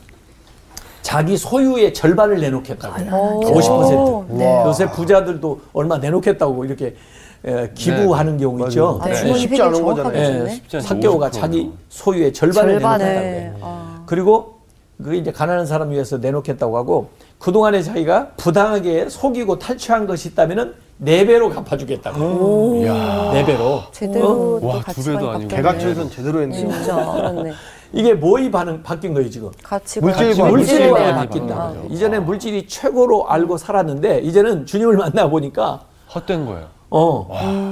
[1.05, 3.41] 자기 소유의 절반을 내놓겠다고 해요.
[3.45, 4.27] 50%.
[4.39, 4.63] 네.
[4.65, 6.97] 요새 부자들도 얼마 내놓겠다고 이렇게
[7.45, 8.69] 에, 기부하는 경우 맞아요.
[8.71, 8.99] 있죠.
[9.03, 9.35] 아, 네.
[9.35, 10.49] 쉽지 않은 거잖아요.
[10.49, 10.89] 쉽지 않죠.
[10.89, 11.33] 사개오가 50%.
[11.33, 13.05] 자기 소유의 절반을 절반을.
[13.05, 13.41] 내놓겠다고 네.
[13.43, 13.55] 해요.
[13.61, 14.03] 아.
[14.07, 14.55] 그리고
[15.03, 21.27] 그게 이제 가난한 사람 위해서 내놓겠다고 하고 그동안에 자기가 부당하게 속이고 탈취한 것이 있다면은 네
[21.27, 22.81] 배로 갚아주겠다고.
[23.35, 23.83] 네 배로.
[23.93, 25.49] 제대로 또 와, 두 배도 아니고.
[25.55, 26.71] 개가처에선 제대로 했네요.
[26.73, 27.53] 진짜 그렇네.
[27.95, 29.51] 이게 뭐이 반응 바뀐 거예요 지금?
[30.01, 30.35] 물질.
[30.45, 31.55] 물질에 바뀐 바뀐다.
[31.55, 31.87] 거죠.
[31.91, 35.83] 이전에 물질이 최고로 알고 살았는데 이제는 주님을 만나 보니까
[36.15, 36.67] 헛된 거예요.
[36.91, 37.71] 어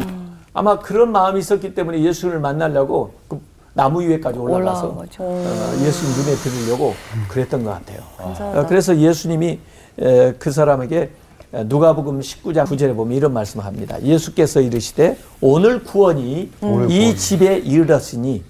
[0.55, 3.41] 아마 그런 마음이 있었기 때문에 예수를 만나려고 그
[3.75, 4.87] 나무 위에까지 올라가서.
[5.19, 6.95] 어, 예수님 눈에 들으려고
[7.29, 8.01] 그랬던 것 같아요.
[8.19, 9.59] 어, 그래서 예수님이
[9.99, 11.11] 에, 그 사람에게
[11.55, 14.01] 에, 누가복음 19장 9절에 보면 이런 말씀을 합니다.
[14.03, 17.17] 예수께서 이르시되 오늘 구원이 오늘 이.
[17.17, 18.45] 집에 이르렀으니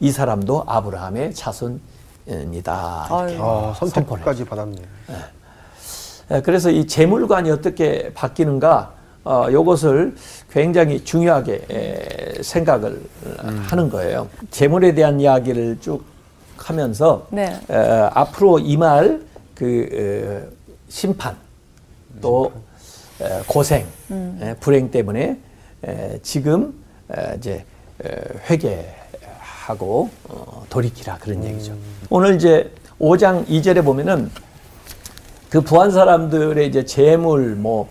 [0.00, 3.06] 이 사람도 아브라함의 자손입니다.
[3.28, 4.82] 이렇게 아, 선택까지 받았네.
[6.30, 8.92] 에, 그래서 이 재물관이 어떻게 바뀌는가,
[9.24, 10.16] 어, 요것을
[10.50, 13.00] 굉장히 중요하게 에, 생각을
[13.38, 14.28] 어, 하는 거예요.
[14.50, 16.04] 재물에 대한 이야기를 쭉
[16.56, 17.58] 하면서 네.
[17.70, 17.76] 에,
[18.12, 19.22] 앞으로 임할
[19.54, 20.56] 그 에,
[20.88, 21.36] 심판
[22.20, 22.52] 또
[23.20, 25.38] 에, 고생, 에, 불행 때문에
[25.84, 26.74] 에, 지금
[27.16, 27.64] 에, 이제
[28.04, 28.10] 에,
[28.50, 28.84] 회개
[29.70, 31.74] 하고 어, 돌이키라 그런 얘기죠.
[32.08, 34.30] 오늘 이제 5장 2절에 보면은
[35.48, 37.88] 그 부한 사람들의 이제 재물 뭐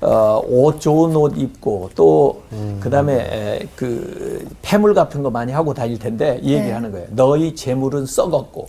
[0.00, 2.42] 어, 옷 좋은 옷 입고 또
[2.80, 7.06] 그다음에 에, 그 폐물 같은 거 많이 하고 다닐 텐데 이 얘기하는 거예요.
[7.10, 8.66] 너희 재물은 썩었고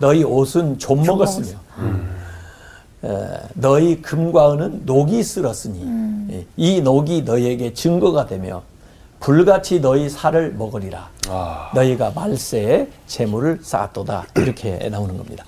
[0.00, 1.58] 너희 옷은 좀 먹었으며.
[3.04, 3.08] 에,
[3.54, 6.32] 너희 금과 은은 녹이 쓸었으니.
[6.32, 8.62] 예, 이 녹이 너희에게 증거가 되며
[9.20, 11.08] 불같이 너희 살을 먹으리라.
[11.28, 15.44] 아, 너희가 말세에 재물을 쌓았도다 이렇게 나오는 겁니다.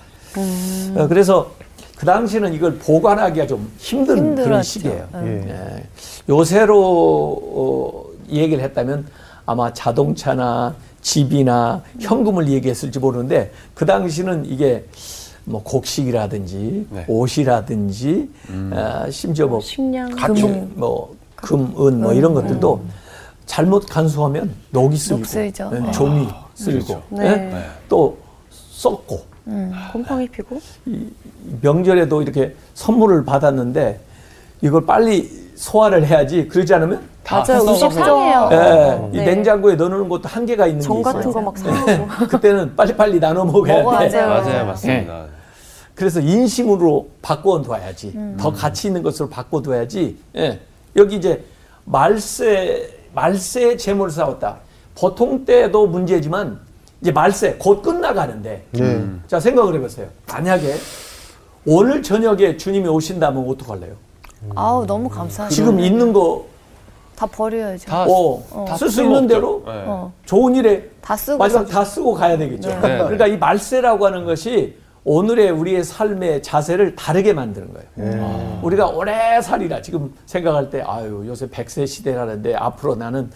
[0.95, 1.51] 어, 그래서
[1.95, 4.63] 그 당시는 이걸 보관하기가 좀 힘든 그런 힘들었죠.
[4.63, 5.07] 시기예요.
[5.15, 5.45] 예.
[5.49, 5.83] 예.
[6.29, 9.05] 요새로 어, 얘기를 했다면
[9.45, 14.85] 아마 자동차나 집이나 현금을 얘기했을지 모르는데 그 당시는 이게
[15.43, 17.05] 뭐 곡식이라든지 네.
[17.07, 18.29] 옷이라든지
[18.71, 22.81] 어, 심지어 뭐 식량 금, 뭐 금, 은 뭐 이런 것들도
[23.45, 24.95] 잘못 간수하면 녹이.
[25.75, 25.91] 예, 네.
[25.91, 27.25] 종이 쓸고 네.
[27.25, 27.35] 예?
[27.35, 27.65] 네.
[27.89, 28.17] 또
[28.49, 29.21] 썩고
[29.91, 30.59] 곰팡이 피고
[31.61, 33.99] 명절에도 이렇게 선물을 받았는데
[34.61, 37.61] 이걸 빨리 소화를 해야지 그러지 않으면 다 맞아요.
[37.61, 37.71] 썩어.
[37.71, 38.49] 음식 상해요.
[38.51, 39.25] 예, 이 네.
[39.35, 41.13] 냉장고에 넣어놓는 것도 한계가 있는 정게 있어요.
[41.13, 44.21] 같은 거 막 사고 그때는 빨리빨리 나눠 먹어야 돼.
[44.25, 45.25] 맞아요, 맞습니다.
[45.93, 48.17] 그래서 인심으로 바꿔둬야지.
[48.37, 50.17] 더 가치 있는 것으로 바꿔둬야지.
[50.37, 50.59] 예.
[50.95, 51.43] 여기 이제
[51.85, 54.57] 말세, 말세 재물 쌓았다.
[54.95, 56.59] 보통 때도 문제지만
[57.01, 58.65] 이제 말세 곧 끝나가는데.
[58.71, 59.05] 네.
[59.27, 60.07] 자, 생각을 해보세요.
[60.31, 60.75] 만약에
[61.65, 63.93] 오늘 저녁에 주님이 오신다면 어떡할래요?
[64.55, 65.53] 아우 너무 감사하죠.
[65.53, 66.45] 지금 있는 거,
[67.15, 67.85] 다 버려야죠.
[67.87, 69.27] 다 어, 다쓸수 쓸모 있는.
[69.27, 69.71] 대로 네.
[69.85, 72.69] 어, 좋은 일에 다 쓰고 마지막 서- 다 쓰고 가야 되겠죠.
[72.69, 72.75] 네.
[72.81, 72.97] 네.
[72.97, 78.59] 그러니까 이 말세라고 하는 것이 오늘의 우리의 삶의 자세를 다르게 만드는 거예요.
[78.61, 83.31] 우리가 오래 살이라 지금 생각할 때 아유 요새 100세 시대라는데 앞으로 나는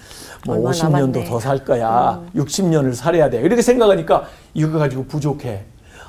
[0.45, 1.25] 뭐 얼마 50년도 남았네.
[1.25, 2.21] 더살 거야.
[2.35, 3.41] 60년을 살아야 돼.
[3.41, 5.63] 이렇게 생각하니까 이거 가지고 부족해.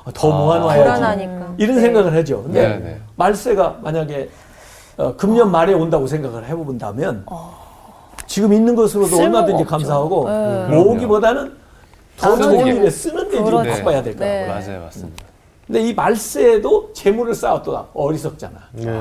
[0.05, 0.83] 어, 더 모아놔야지.
[0.85, 1.81] 불안하니까 이런 네.
[1.83, 2.42] 생각을 하죠.
[2.42, 3.01] 근데 네, 네.
[3.16, 4.29] 말세가 만약에
[4.99, 7.25] 어, 금년 말에 온다고 생각을 해본다면
[8.27, 9.66] 지금 있는 것으로도 얼마든지 없죠.
[9.71, 10.66] 감사하고 네.
[10.77, 11.55] 모으기보다는
[12.19, 13.71] 더 좋은 게- 일에 쓰는 데좀 그렇죠.
[13.71, 14.25] 바꿔야 될 거라고.
[14.35, 14.47] 네.
[14.47, 15.25] 맞아요, 맞습니다.
[15.66, 18.59] 근데 이 말세에도 재물을 쌓았다 어리석잖아.
[18.72, 19.00] 네.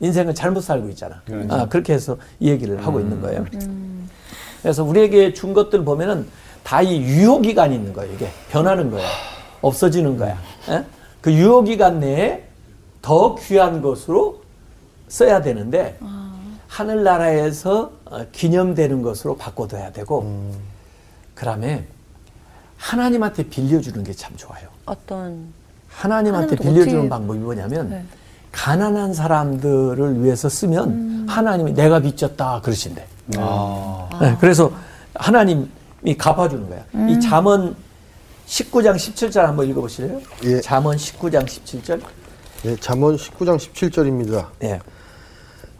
[0.00, 1.20] 인생을 잘못 살고 있잖아.
[1.24, 1.52] 그렇죠.
[1.54, 3.44] 아, 그렇게 해서 이 얘기를 하고 있는 거예요.
[4.62, 6.26] 그래서 우리에게 준 것들 보면은
[6.62, 8.12] 다 이 유효기간이 있는 거예요.
[8.14, 9.06] 이게 변하는 거야.
[9.62, 10.38] 없어지는 거야.
[10.70, 10.84] 예?
[11.20, 12.44] 그 유효기간 내에
[13.02, 14.42] 더 귀한 것으로
[15.08, 15.98] 써야 되는데
[16.68, 20.50] 하늘나라에서 어, 기념되는 것으로 바꿔둬야 되고
[21.34, 21.86] 그다음에
[22.78, 24.68] 하나님한테 빌려주는 게 참 좋아요.
[24.86, 25.52] 어떤
[25.96, 28.04] 하나님한테 빌려주는 어떻게- 방법이 뭐냐면 네.
[28.52, 33.04] 가난한 사람들을 위해서 쓰면 하나님이 내가 빚졌다 그러신대.
[33.38, 34.70] 아, 네, 그래서
[35.14, 35.66] 하나님이
[36.18, 37.08] 갚아주는 거야.
[37.08, 37.74] 이 잠언
[38.46, 40.20] 19장 17절 한번 읽어보실래요?
[40.44, 40.60] 예.
[40.60, 42.00] 잠언 19장 17절.
[42.64, 44.46] 네, 잠언 19장 17절입니다.
[44.64, 44.80] 예.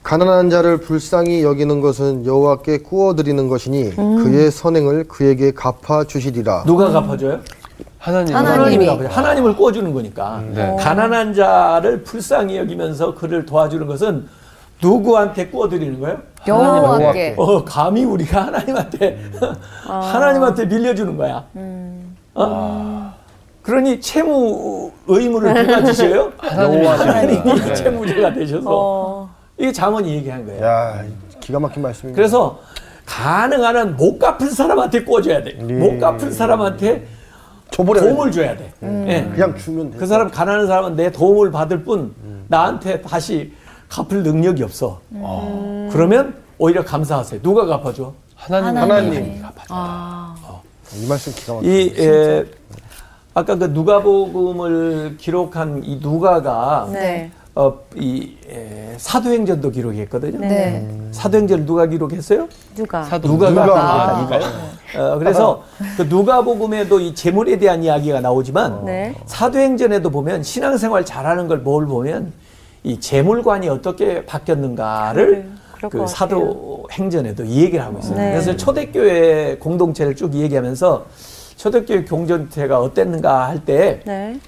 [0.02, 6.64] 가난한 자를 불쌍히 여기는 것은 여호와께 구워 드리는 것이니 그의 선행을 그에게 갚아 주시리라.
[6.66, 7.40] 누가 갚아줘요?
[8.04, 8.86] 하나님, 하나님이.
[8.86, 9.08] 갚아줘요.
[9.08, 10.42] 하나님을 구워주는 거니까.
[10.52, 10.76] 네.
[10.78, 14.28] 가난한 자를 불쌍히 여기면서 그를 도와주는 것은
[14.82, 16.18] 누구한테 구워드리는 거예요?
[16.46, 19.18] 여호와께 어, 감히 우리가 하나님한테
[19.88, 21.44] 하나님한테 빌려주는 거야.
[22.34, 23.14] 어?
[23.62, 26.30] 그러니 채무 의무를 누가 지셔요?
[26.36, 30.62] 하나님이 채무자가 되셔서 이게 잠언이 얘기한 거예요.
[30.62, 31.02] 야,
[31.40, 32.14] 기가 막힌 말씀입니다.
[32.14, 32.58] 그래서
[33.06, 35.52] 가능한 한 못 갚은 사람한테 꿔줘야 돼.
[35.54, 37.06] 못 갚은 사람한테
[37.74, 38.00] 줘버려.
[38.00, 38.72] 도움을 줘야 돼.
[38.82, 39.28] 예.
[39.34, 39.98] 그냥 주면 돼.
[39.98, 42.14] 그 사람 가난한 사람은 내 도움을 받을 뿐
[42.48, 43.52] 나한테 다시
[43.88, 45.00] 갚을 능력이 없어.
[45.90, 47.42] 그러면 오히려 감사하세요.
[47.42, 48.12] 누가 갚아줘?
[48.36, 49.42] 하나님, 하나님.
[49.42, 50.62] 갚아줘.
[50.96, 51.74] 이 말씀 기가 막히네.
[51.74, 52.44] 이 에,
[53.34, 57.30] 아까 그 누가복음을 기록한 이 누가가 네.
[57.56, 60.40] 어, 이 에, 사도행전도 기록했거든요.
[60.40, 60.84] 네.
[61.12, 62.48] 사도행전을 누가 기록했어요?
[62.74, 63.04] 누가?
[63.04, 64.26] 사도 누가가 누가가.
[64.26, 65.12] 기록했다니까요.
[65.14, 65.62] 어, 그래서
[65.96, 69.14] 그 누가복음에도 이 재물에 대한 이야기가 나오지만 네.
[69.26, 72.32] 사도행전에도 보면 신앙생활 잘하는 걸 뭘 보면
[72.82, 75.48] 이 재물관이 어떻게 바뀌었는가를
[75.80, 76.06] 것 그.
[76.08, 78.16] 사도행전에도 이 얘기를 하고 있어요.
[78.16, 78.32] 네.
[78.32, 81.06] 그래서 초대교회 공동체를 쭉 얘기하면서
[81.56, 84.38] 초대교회 공동체가 어땠는가 할때 네.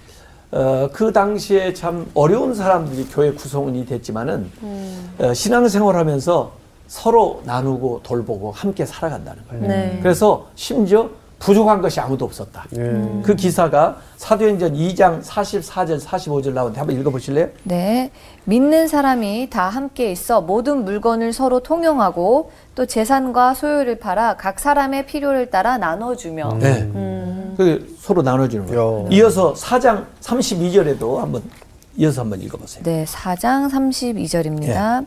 [0.52, 5.10] 어, 그 당시에 참 어려운 사람들이 교회 구성원이 됐지만은 음.
[5.18, 6.52] 어, 신앙생활하면서
[6.86, 9.66] 서로 나누고 돌보고 함께 살아간다는 거예요.
[9.66, 9.98] 네.
[10.02, 12.64] 그래서 심지어 부족한 것이 아무도 없었다.
[12.76, 12.80] 예.
[13.22, 17.48] 그 기사가 사도행전 2장 44절 45절 나오는데 한번 읽어보실래요?
[17.64, 18.10] 네.
[18.44, 25.06] 믿는 사람이 다 함께 있어 모든 물건을 서로 통용하고 또 재산과 소유를 팔아 각 사람의
[25.06, 26.82] 필요를 따라 나눠주며 네.
[26.94, 27.15] 음.
[27.56, 29.04] 그 서로 나눠주는 거예요.
[29.04, 29.08] 야.
[29.10, 31.42] 이어서 4장 32절에도 한번
[31.96, 32.84] 이어서 한번 읽어보세요.
[32.84, 35.06] 네, 4장 32절입니다.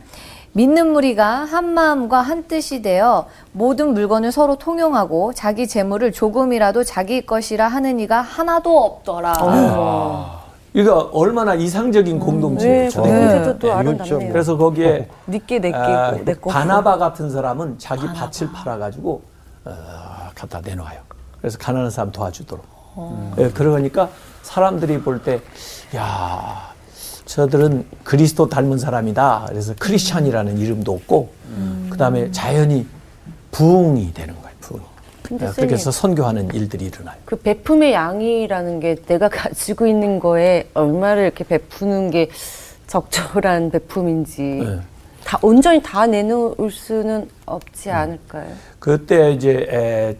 [0.52, 7.24] 믿는 무리가 한 마음과 한 뜻이 되어 모든 물건을 서로 통용하고 자기 재물을 조금이라도 자기
[7.24, 10.40] 것이라 하는 이가 하나도 없더라.
[10.72, 12.82] 이거 얼마나 이상적인 공동체예요.
[12.82, 13.38] 네, 초대교회.
[13.38, 13.72] 그것도 또 네.
[13.72, 14.32] 아름답네요.
[14.32, 16.14] 그래서 거기에 니께 내끼고 아.
[16.48, 19.22] 바나바 같은 사람은 자기 밭을 팔아가지고
[19.64, 19.72] 어,
[20.34, 21.09] 갖다 내놓아요.
[21.40, 22.64] 그래서 가난한 사람 도와주도록.
[23.38, 24.10] 예, 그러니까
[24.42, 25.40] 사람들이 볼 때,
[25.96, 26.72] 야,
[27.24, 29.46] 저들은 그리스도 닮은 사람이다.
[29.48, 31.30] 그래서 크리스찬이라는 이름도 없고,
[31.90, 32.86] 그 다음에 자연히
[33.52, 34.50] 부흥이 되는 거예요.
[34.60, 34.82] 부흥.
[35.32, 37.16] 예, 그렇게 해서 선교하는 일들이 일어나요.
[37.24, 42.30] 그 베품의 양이라는 게 내가 가지고 있는 거에 얼마를 이렇게 베푸는 게
[42.86, 44.80] 적절한 베품인지 네.
[45.24, 48.48] 다 온전히 다 내놓을 수는 없지 않을까요?
[48.80, 50.16] 그때 이제 에,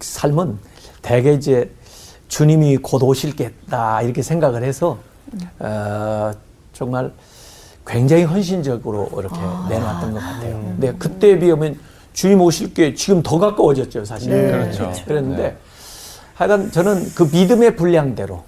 [0.00, 0.58] 삶은
[1.02, 1.70] 대개 이제
[2.28, 4.98] 주님이 곧 오실 겠다 이렇게 생각을 해서
[5.58, 6.32] 어,
[6.72, 7.12] 정말
[7.86, 9.36] 굉장히 헌신적으로 이렇게
[9.68, 10.60] 내놨던 것 같아요.
[10.60, 11.78] 근데 그때에 비하면
[12.12, 14.30] 주님 오실 게 지금 더 가까워졌죠, 사실.
[14.30, 14.92] 네, 그렇죠.
[15.06, 15.56] 그랬는데
[16.34, 18.44] 하여간 저는 그 믿음의 분량대로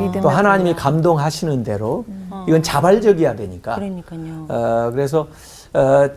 [0.00, 2.04] 믿음의 또 하나님이 감동하시는 대로
[2.48, 3.74] 이건 자발적이어야 되니까.
[3.76, 4.46] 그러니까요.
[4.48, 5.28] 어, 그래서
[5.72, 6.08] 어,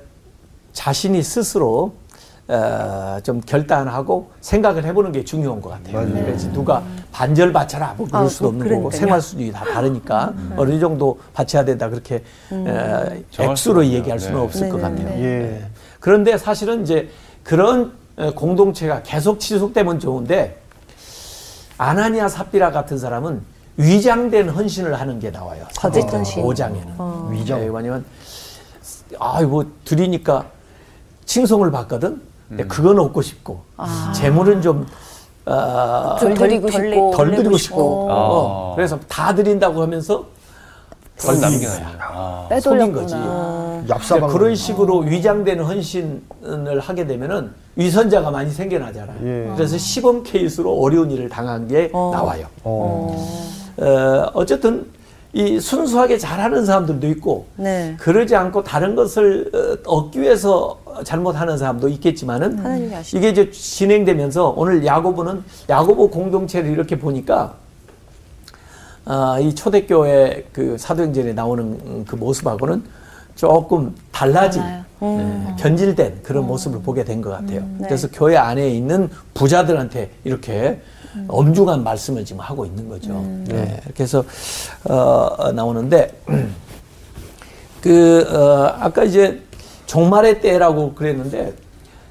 [0.74, 1.94] 자신이 스스로
[2.52, 6.12] 어, 좀 결단하고 생각을 해보는 게 중요한 것 같아요.
[6.12, 6.82] 그래서 누가
[7.12, 9.00] 반절 바쳐라 뭐 그럴 아, 수도 없는 거고 그러니까요.
[9.00, 14.20] 생활 수준이 다 다르니까 어느 정도 바쳐야 된다 그렇게 어, 정할 액수로 얘기할.
[14.20, 14.42] 수는 네.
[14.44, 15.24] 없을 것 네, 네, 같아요.
[15.24, 15.66] 예.
[16.00, 17.10] 그런데 사실은 이제
[17.44, 20.60] 그런 어, 공동체가 계속 지속되면 좋은데
[21.78, 23.42] 아나니아 삽비라 같은 사람은
[23.78, 25.66] 위장된 헌신을 하는 게 나와요.
[25.78, 26.44] 거짓 헌신.
[26.44, 27.30] 5장에는.
[27.32, 27.60] 위장.
[27.62, 28.04] 왜냐면
[29.20, 30.46] 아, 뭐 드리니까
[31.26, 32.28] 칭송을 받거든.
[32.50, 33.62] 근데 그건 얻고 싶고
[34.14, 34.86] 재물은 좀
[35.46, 37.12] 어, 덜 드리고 덜- 싶고.
[37.16, 38.14] 덜 드리고 싶고 아.
[38.14, 40.26] 어, 그래서 다 드린다고 하면서
[41.18, 41.80] 덜 남겨놔요.
[41.80, 41.98] 거야.
[42.02, 42.48] 아.
[42.62, 43.14] 속인 거지.
[43.16, 43.84] 빼돌렸구나.
[43.88, 44.32] 얍사방.
[44.32, 49.18] 그런 식으로 위장되는 헌신을 하게 되면은 위선자가 많이 생겨나잖아요.
[49.24, 49.52] 예.
[49.56, 52.46] 그래서 시범 케이스로 어려운 일을 당한 게 나와요.
[52.64, 53.16] 어.
[53.78, 54.86] 어, 어쨌든
[55.32, 57.96] 이 순수하게 잘하는 사람들도 있고 네.
[58.00, 59.52] 그러지 않고 다른 것을
[59.86, 63.18] 어, 얻기 위해서 잘못하는 사람도 있겠지만은 아시죠.
[63.18, 67.54] 이게 이제 진행되면서 오늘 야고보는 야고보 공동체를 이렇게 보니까
[69.06, 72.84] 아, 이 초대교회 그 사도행전에 나오는 그 모습하고는
[73.36, 74.84] 조금 달라진 달라요.
[75.02, 77.62] 네, 변질된 그런 모습을 보게 된 것 같아요.
[77.78, 77.86] 네.
[77.88, 80.82] 그래서 교회 안에 있는 부자들한테 이렇게
[81.28, 83.14] 엄중한 말씀을 지금 하고 있는 거죠.
[83.46, 84.24] 네, 이렇게 해서
[84.84, 84.94] 어,
[85.38, 86.14] 어, 나오는데
[87.82, 89.42] 그 어, 아까 이제
[89.86, 91.54] 종말의 때라고 그랬는데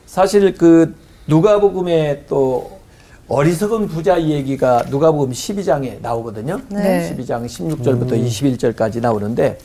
[0.06, 0.94] 사실 그
[1.26, 2.78] 누가복음에 또
[3.28, 6.60] 어리석은 부자 얘기가 누가복음 12장에 나오거든요.
[6.70, 7.14] 네.
[7.14, 9.58] 12장 16절부터 21절까지 나오는데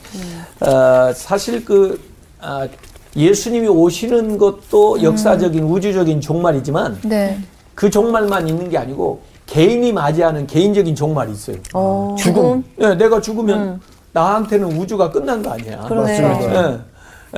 [0.59, 1.99] 어, 사실 그
[2.39, 2.67] 아,
[3.15, 7.39] 예수님이 오시는 것도 역사적인 우주적인 종말이지만 네.
[7.75, 11.57] 그 종말만 있는 게 아니고 개인이 맞이하는 개인적인 종말이 있어요.
[11.73, 12.63] 어, 죽음.
[12.79, 13.81] 예, 내가 죽으면
[14.13, 15.81] 나한테는 우주가 끝난 거 아니야.
[15.87, 16.21] 그러네.
[16.21, 16.79] 예,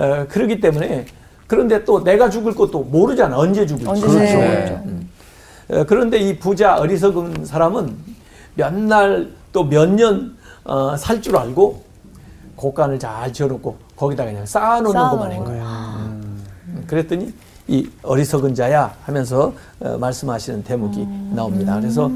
[0.02, 1.06] 예, 그렇기 때문에
[1.48, 3.38] 그런데 또 내가 죽을 것도 모르잖아.
[3.38, 3.90] 언제 죽을지.
[3.90, 4.38] 언제 그렇죠.
[4.38, 4.82] 네.
[5.74, 7.96] 예, 그런데 이 부자 어리석은 사람은
[8.56, 11.82] 몇 날 또 몇년 어, 살줄 알고
[12.58, 15.96] 곡간을 잘 지어놓고 거기다 그냥 쌓아놓는 쌓아놓은 것만 한 거야.
[16.08, 17.34] 음, 그랬더니
[17.68, 21.80] 이 어리석은 자야 하면서 어, 말씀하시는 대목이 나옵니다.
[21.80, 22.12] 그래서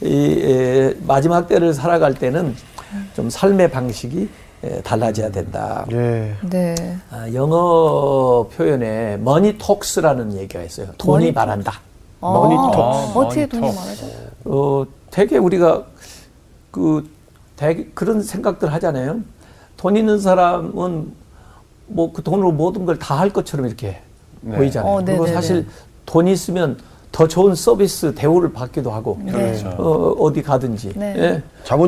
[0.00, 2.54] 이 에, 마지막 때를 살아갈 때는
[3.14, 4.28] 좀 삶의 방식이
[4.62, 5.84] 에, 달라져야 된다.
[5.90, 6.34] 예.
[6.48, 6.74] 네.
[7.10, 10.86] 아, 영어 표현에 money talks라는 얘기가 있어요.
[10.98, 11.80] 돈이 Money 말한다.
[12.20, 12.74] 머니톡.
[12.78, 13.62] 아, 어떻게 돈이.
[13.66, 14.06] 많아져?
[14.44, 15.82] 어, 되게 우리가
[16.70, 17.10] 그
[17.56, 19.18] 되게 그런 생각들 하잖아요.
[19.76, 21.12] 돈 있는 사람은
[21.88, 24.00] 뭐 그 돈으로 모든 걸 다 할 것처럼 이렇게
[24.42, 24.56] 네.
[24.56, 24.92] 보이잖아요.
[24.92, 25.66] 어, 네, 그리고 네, 사실
[26.06, 26.76] 돈이 있으면
[27.10, 29.68] 더 좋은 서비스 대우를 받기도 하고 그렇죠.
[29.78, 31.14] 어, 어디 가든지 네.
[31.16, 31.42] 예.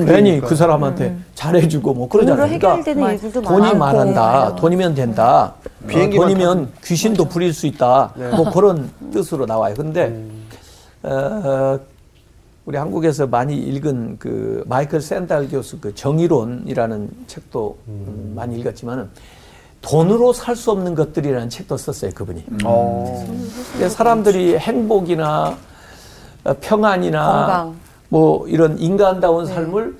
[0.04, 2.58] 괜히 그 사람한테 잘해주고 뭐 그러잖아요.
[2.58, 3.74] 그러니까 돈이.
[3.74, 4.54] 말한다.
[4.56, 5.54] 돈이면 된다.
[5.82, 8.12] 어, 돈이면 귀신도 부릴 수 있다.
[8.36, 9.74] 뭐 그런 뜻으로 나와요.
[9.74, 10.14] 근데
[11.02, 11.78] 어,
[12.66, 19.08] 우리 한국에서 많이 읽은 그 마이클 샌달 교수 그 정의론이라는 책도 음, 많이 읽었지만은
[19.84, 22.44] 돈으로 살 수 없는 것들이라는 책도 썼어요 그분이.
[22.64, 23.24] 어.
[23.72, 25.56] 근데 사람들이 행복이나
[26.44, 27.76] 어, 평안이나 건강.
[28.08, 29.96] 뭐 이런 인간다운 삶을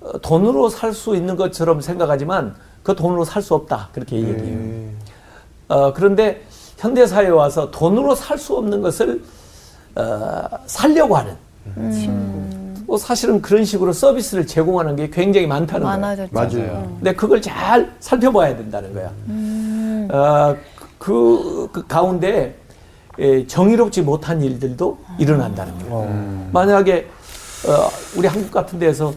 [0.00, 4.90] 어, 돈으로 살 수 있는 것처럼 생각하지만 그 돈으로 살 수 없다 그렇게 얘기해요.
[5.68, 6.42] 어, 그런데
[6.78, 9.22] 현대 사회에 와서 돈으로 살 수 없는 것을
[9.94, 11.36] 어, 살려고 하는.
[12.92, 15.98] 뭐 사실은 그런 식으로 서비스를 제공하는 게 굉장히 많다는 거예요.
[16.30, 16.92] 맞아요.
[16.96, 19.10] 근데 그걸 잘 살펴봐야 된다는 거야.
[20.10, 20.54] 어,
[20.98, 22.54] 그, 그 가운데
[23.18, 26.48] 예, 정의롭지 못한 일들도 일어난다는 거예요.
[26.52, 27.06] 만약에
[27.66, 29.14] 어, 우리 한국 같은 데서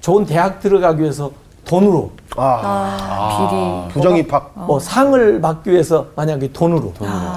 [0.00, 1.30] 좋은 대학 들어가기 위해서
[1.64, 4.52] 돈으로 아, 부정 입학.
[4.66, 6.92] 뭐 상을 받기 위해서 만약에 돈으로,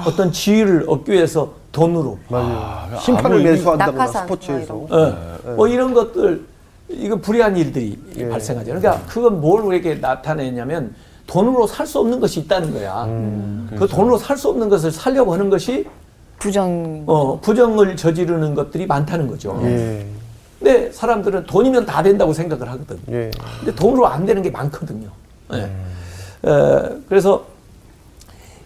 [0.06, 2.98] 어떤 지위를 얻기 위해서 돈으로 맞아요.
[3.00, 4.72] 심판을 매수한다거나 낙하산, 스포츠에서.
[4.74, 5.16] 뭐 어,
[5.56, 6.44] 뭐 이런 것들
[6.88, 7.98] 이거 불이한 일들이
[8.30, 8.66] 발생하죠.
[8.74, 10.94] 그러니까 그건 뭘 우리에게 나타내냐면
[11.26, 13.04] 돈으로 살 수 없는 것이 있다는 거야.
[13.76, 15.86] 그 돈으로 살 수 없는 것을 살려고 하는 것이
[16.38, 17.04] 부정.
[17.06, 19.58] 어, 부정을 저지르는 것들이 많다는 거죠.
[19.64, 20.06] 예.
[20.58, 22.98] 근데 사람들은 돈이면 다 된다고 생각을 하거든.
[23.10, 23.30] 예.
[23.58, 25.08] 근데 돈으로 안 되는 게 많거든요.
[25.52, 25.70] 예.
[26.48, 27.44] 어, 그래서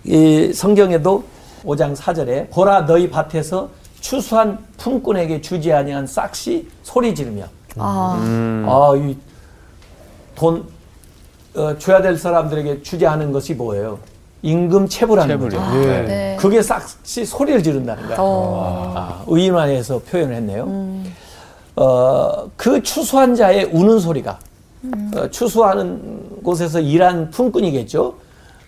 [0.05, 1.25] 이 성경에도
[1.65, 3.69] 5장 4절에 보라 너희 밭에서
[4.01, 7.45] 추수한 품꾼에게 주지 아니한 싹시 소리 지르며
[7.77, 8.17] 아,
[8.67, 8.93] 아,
[10.35, 10.65] 이돈
[11.57, 13.99] 어, 줘야 될 사람들에게 주지 않은 것이 뭐예요?
[14.43, 15.39] 임금 체불하는.
[15.39, 15.59] 거죠.
[15.83, 16.03] 예.
[16.03, 16.37] 네.
[16.41, 18.17] 그게 싹시 소리를 지른다는 거야.
[18.21, 18.95] 어.
[18.97, 20.65] 아, 의인화해서 표현을 했네요.
[21.81, 24.39] 어, 그 추수한 자의 우는 소리가
[25.17, 28.17] 어, 추수하는 곳에서 일한 품꾼이겠죠.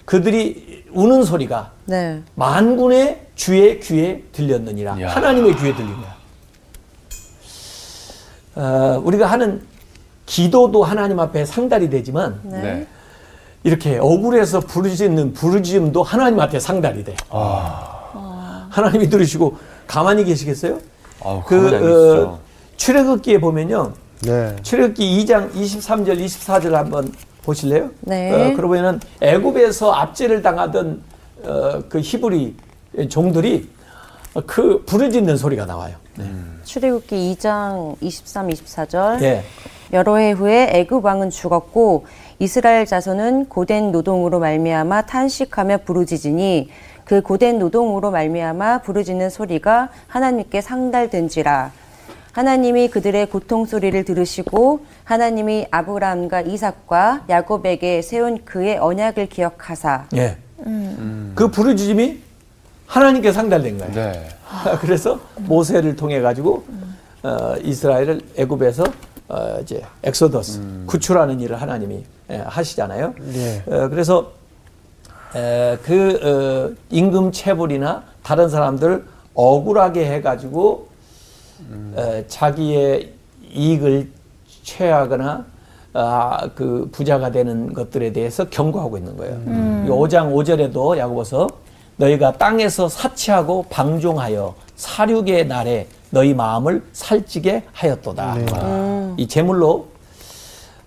[0.07, 2.23] 그들이 우는 소리가 네.
[2.37, 5.01] 만군의 주의 귀에 들렸느니라.
[5.03, 5.09] 야.
[5.11, 6.17] 하나님의 귀에 들린 거야.
[8.55, 9.63] 어, 우리가 하는
[10.25, 12.87] 기도도 하나님 앞에 상달이 되지만 네.
[13.63, 17.15] 이렇게 억울해서 부르짖는 부르짖음도 하나님 앞에 상달이 돼.
[18.71, 20.79] 하나님이 들으시고 가만히 계시겠어요?
[21.23, 22.52] 아우, 그 가만히 안 어.
[22.83, 23.93] 출애굽기에 보면요.
[24.23, 24.57] 네.
[24.63, 27.13] 출애굽기 2장 23절 24절 한번
[27.45, 27.91] 보실래요?
[28.01, 28.33] 네.
[28.33, 31.01] 어, 그러면은 애굽에서 압제를 당하던
[31.45, 32.57] 어, 그 히브리
[33.09, 33.69] 종들이
[34.47, 35.95] 그 부르짖는 소리가 나와요.
[36.65, 39.23] 출애굽기 2장 23, 24절.
[39.23, 39.45] 예.
[39.93, 42.07] 여러 해 후에 애굽 왕은 죽었고
[42.41, 46.69] 이스라엘 자손은 고된 노동으로 말미암아 탄식하며 부르짖으니
[47.05, 51.71] 그 고된 노동으로 말미암아 부르짖는 소리가 하나님께 상달된지라
[52.33, 60.37] 하나님이 그들의 고통 소리를 들으시고 하나님이 아브라함과 이삭과 야곱에게 세운 그의 언약을 기억하사 예.
[61.35, 62.19] 그 부르짖음이
[62.87, 63.93] 하나님께 상달된 거예요.
[63.93, 64.29] 네.
[64.81, 66.65] 그래서 모세를 통해 가지고
[67.23, 68.85] 어, 이스라엘을 애굽에서
[69.29, 73.15] 어, 이제 엑소더스 구출하는 일을 하나님이 예, 하시잖아요.
[73.33, 73.63] 네.
[73.67, 74.33] 어, 그래서
[75.35, 80.89] 에, 그 어, 임금 체불이나 다른 사람들을 억울하게 해가지고
[81.97, 83.13] 에, 자기의
[83.53, 84.09] 이익을
[84.65, 85.45] 취하거나
[85.95, 89.35] 아, 그 부자가 되는 것들에 대해서 경고하고 있는 거예요.
[89.87, 91.49] 이 5장 5절에도 야고보서
[91.97, 98.37] 너희가 땅에서 사치하고 방종하여 사륙의 날에 너희 마음을 살찌게 하였도다.
[98.55, 99.89] 아, 이 제물로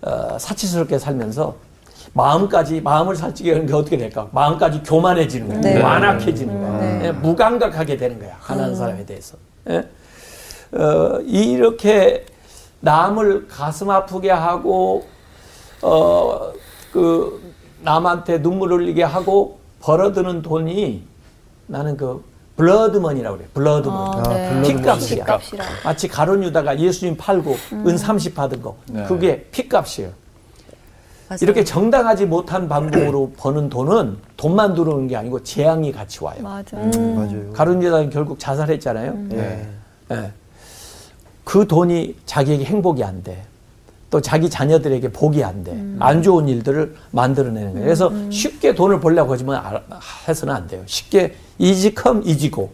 [0.02, 1.56] 어, 사치스럽게 살면서
[2.14, 4.28] 마음까지 마음을 살찌게 하는 게 어떻게 될까?
[4.32, 5.62] 마음까지 교만해지는 거야.
[5.62, 5.82] 네.
[5.82, 7.06] 완악해지는 거야.
[7.06, 8.38] 예, 무감각하게 되는 거야.
[8.42, 9.36] 가난한 사람에 대해서.
[9.70, 9.84] 예?
[10.76, 12.26] 어, 이렇게
[12.82, 15.06] 남을 가슴 아프게 하고
[15.82, 16.52] 어,
[16.92, 17.42] 그
[17.82, 21.04] 남한테 눈물 흘리게 하고 벌어드는 돈이
[21.68, 22.24] 나는 그
[22.58, 23.48] blood money라고 그래.
[23.54, 24.18] blood money.
[24.18, 24.62] 아, 네.
[24.64, 25.26] 피값이야.
[25.26, 25.66] 피값이라.
[25.84, 28.78] 마치 가룟 유다가 예수님 팔고 은30 받은 거.
[28.88, 29.04] 네.
[29.06, 30.12] 그게 피값이에요.
[31.28, 31.40] 맞아요.
[31.42, 36.38] 이렇게 정당하지 못한 방법으로 버는 돈은 돈만 들어오는 게 아니고 재앙이 같이 와요.
[36.42, 36.78] 맞아.
[36.78, 37.52] 맞아요.
[37.52, 39.14] 가론 유다는 결국 자살했잖아요.
[39.30, 39.70] 네.
[40.12, 40.32] 예.
[41.46, 43.44] 그 돈이 자기에게 행복이 안 돼.
[44.10, 45.82] 또 자기 자녀들에게 복이 안 돼.
[46.00, 47.86] 안 좋은 일들을 만들어내는 거예요.
[47.86, 49.82] 그래서 쉽게 돈을 벌려고 하지만 아-
[50.28, 50.82] 해서는 안 돼요.
[50.86, 52.72] 쉽게 이지컴 이지고.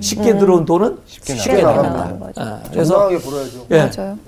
[0.00, 2.18] 쉽게 들어온 돈은 쉽게, 쉽게 나간다.
[2.18, 2.40] 거죠.
[2.40, 3.10] 아, 그래서.
[3.70, 4.18] 예, 맞아요.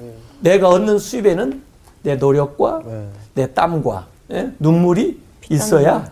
[0.41, 1.63] 내가 얻는 수입에는
[2.03, 3.09] 내 노력과 네.
[3.35, 4.51] 내 땀과 예?
[4.59, 5.21] 눈물이
[5.51, 6.09] 있어야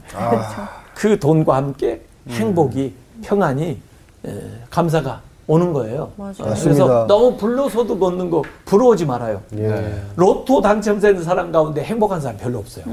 [0.94, 2.92] 그 돈과 함께 행복이
[3.22, 3.78] 평안이
[4.26, 6.12] 예, 감사가 오는 거예요.
[6.16, 7.06] 그래서 맞습니다.
[7.06, 9.40] 너무 불로소득 얻는 거 부러워지 말아요.
[9.56, 10.02] 예.
[10.14, 12.84] 로또 당첨된 사람 가운데 행복한 사람 별로 없어요.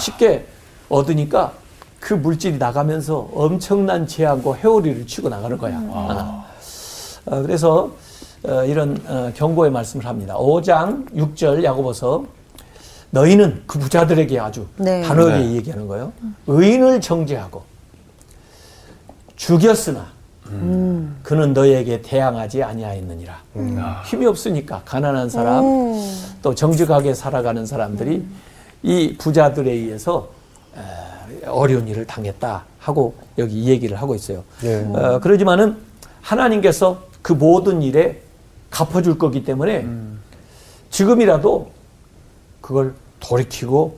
[0.00, 0.46] 쉽게
[0.88, 1.52] 얻으니까
[2.00, 5.76] 그 물질이 나가면서 엄청난 재앙과 회오리를 치고 나가는 거야.
[5.76, 6.44] 하나.
[7.26, 7.90] 어, 그래서
[8.46, 10.34] 어, 이런 어, 경고의 말씀을 합니다.
[10.36, 12.24] 5장 6절 야고보서
[13.10, 15.02] 너희는 그 부자들에게 아주 네.
[15.02, 15.52] 단호하게 네.
[15.52, 16.12] 얘기하는 거예요.
[16.46, 17.62] 의인을 정죄하고
[19.36, 20.06] 죽였으나
[21.24, 23.34] 그는 너희에게 대항하지 아니하였느니라.
[24.04, 25.64] 힘이 없으니까 가난한 사람
[26.42, 28.22] 또 정직하게 살아가는 사람들이
[28.82, 30.28] 이 부자들에 의해서
[30.76, 34.44] 에, 어려운 일을 당했다 하고 여기 이 얘기를 하고 있어요.
[34.64, 34.84] 예.
[34.92, 35.78] 어, 그러지만은
[36.20, 38.20] 하나님께서 그 모든 일에
[38.70, 39.86] 갚아줄 거기 때문에
[40.90, 41.70] 지금이라도
[42.60, 43.96] 그걸 돌이키고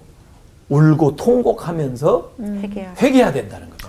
[0.69, 2.95] 울고 통곡하면서 회개하.
[3.01, 3.89] 회개해야 된다는 거죠.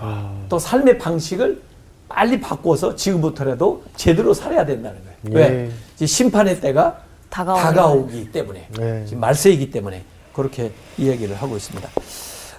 [0.50, 1.62] 또 삶의 방식을
[2.10, 5.40] 빨리 바꿔서 지금부터라도 제대로 살아야 된다는 거예요.
[5.40, 5.52] 예.
[5.52, 5.72] 왜?
[5.96, 9.06] 이제 심판의 때가 다가오는 다가오기 때문에 네.
[9.06, 10.04] 지금 말세이기 때문에
[10.34, 11.90] 그렇게 이야기를 하고 있습니다.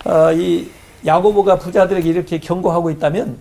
[0.04, 0.70] 어, 이
[1.06, 3.36] 야고보가 부자들에게 이렇게 경고하고 있다면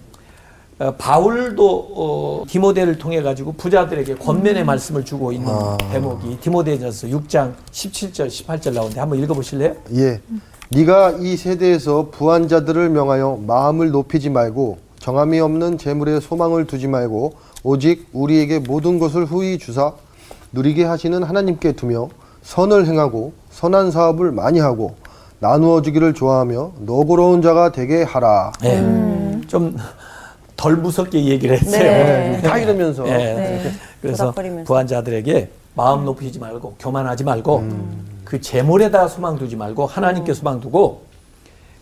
[0.80, 5.52] 어, 바울도 어, 디모데를 통해 가지고 부자들에게 권면의 말씀을 주고 있는
[5.92, 9.76] 대목이 디모데전서 6장 17절 18절 나오는데 한번 읽어보실래요?
[9.96, 10.22] 예.
[10.70, 14.78] 네가 이 세대에서 부한 자들을 명하여 마음을 높이지 말고
[15.08, 17.32] 정함이 없는 재물에 소망을 두지 말고
[17.64, 19.94] 오직 우리에게 모든 것을 후히 주사
[20.52, 22.10] 누리게 하시는 하나님께 두며
[22.42, 24.96] 선을 행하고 선한 사업을 많이 하고
[25.40, 28.52] 나누어 주기를 좋아하며 너그러운 자가 되게 하라.
[28.66, 29.40] 예.
[29.48, 31.84] 좀덜 무섭게 얘기를 했어요.
[31.84, 32.42] 네.
[32.44, 33.72] 다 이러면서 예.
[34.02, 34.68] 그래서 도닥거리면서.
[34.68, 37.64] 부한자들에게 마음 높이지 말고 교만하지 말고
[38.26, 41.07] 그 재물에다 소망 두지 말고 하나님께 소망 두고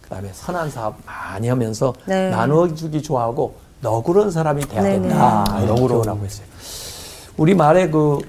[0.05, 2.29] 그다음에 선한 사업 많이 하면서 네.
[2.29, 4.81] 나눠주기 좋아하고 너그러운 사람이 돼야.
[4.81, 5.43] 된다
[6.03, 6.45] 교훈하고 있어요.
[7.37, 8.19] 우리 말에 그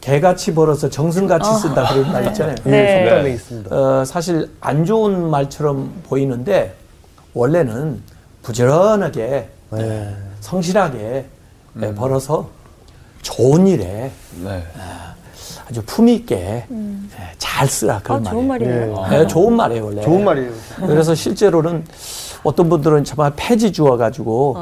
[0.00, 2.54] 개같이 벌어서 정승같이 쓴다 그런 말 있잖아요.
[2.66, 3.76] 예, 속담에 있습니다.
[3.76, 6.74] 어, 사실 안 좋은 말처럼 보이는데
[7.34, 8.02] 원래는
[8.42, 10.16] 부지런하게 네.
[10.40, 11.26] 성실하게
[11.82, 12.48] 예, 벌어서
[13.22, 14.12] 좋은 일에
[14.42, 14.62] 네.
[15.68, 18.92] 아주 품위 있게 예, 잘 쓰라 그런 아, 좋은 말이에요.
[18.94, 19.22] 말이네요.
[19.22, 20.02] 예, 좋은 말이에요 원래.
[20.02, 20.50] 좋은 말이에요.
[20.86, 21.84] 그래서 실제로는
[22.44, 24.56] 어떤 분들은 정말 폐지 주어 가지고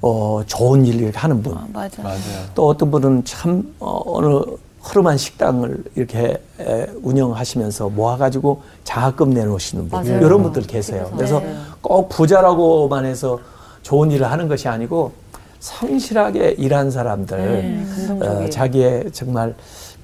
[0.00, 1.56] 어, 좋은 일을 하는 분.
[1.72, 2.02] 맞아.
[2.02, 2.18] 맞아요.
[2.56, 4.40] 또 어떤 분은 참 어, 어느
[4.88, 10.26] 허름한 식당을 이렇게 에, 운영하시면서 모아가지고 장학금 내놓으시는 분 맞아요.
[10.26, 11.08] 이런 분들 계세요.
[11.14, 11.40] 그래서
[11.80, 13.38] 꼭 부자라고만 해서
[13.82, 15.12] 좋은 일을 하는 것이 아니고
[15.60, 17.86] 성실하게 일한 사람들
[18.20, 19.54] 어, 자기의 정말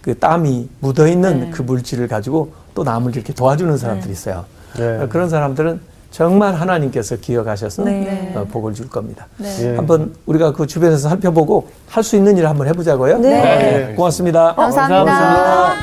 [0.02, 4.44] 그 땀이 묻어 있는 그 물질을 가지고 또 남을 이렇게 도와주는 사람들이 있어요.
[4.76, 5.02] 네.
[5.02, 5.80] 어, 그런 사람들은
[6.10, 8.32] 정말 하나님께서 기억하셔서 네.
[8.34, 9.26] 어, 복을 줄 겁니다.
[9.60, 9.76] 예.
[9.76, 13.18] 한번 우리가 그 주변에서 살펴보고 할 수 있는 일을 한번 해보자고요.
[13.18, 13.42] 네.
[13.88, 13.94] 네.
[13.94, 14.54] 고맙습니다.
[14.54, 15.74] 감사합니다.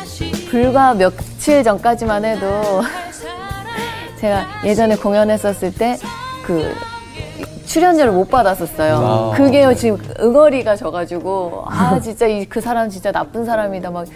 [0.00, 2.82] 사실 불과 며칠 전까지만 해도
[4.20, 5.98] 제가 예전에 공연했었을 때
[6.46, 6.62] 그
[7.66, 8.96] 출연료를 못 받았었어요.
[8.96, 9.32] 아.
[9.36, 14.06] 그게요 지금 응어리가 져가지고 아 진짜 이, 그 사람 진짜 나쁜 사람이다 막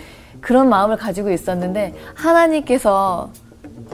[0.41, 3.31] 그런 마음을 가지고 있었는데 하나님께서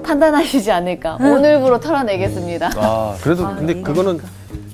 [0.02, 2.70] 판단하시지 않을까 오늘부로 털어내겠습니다.
[2.76, 4.20] 아, 그래도 근데 그거는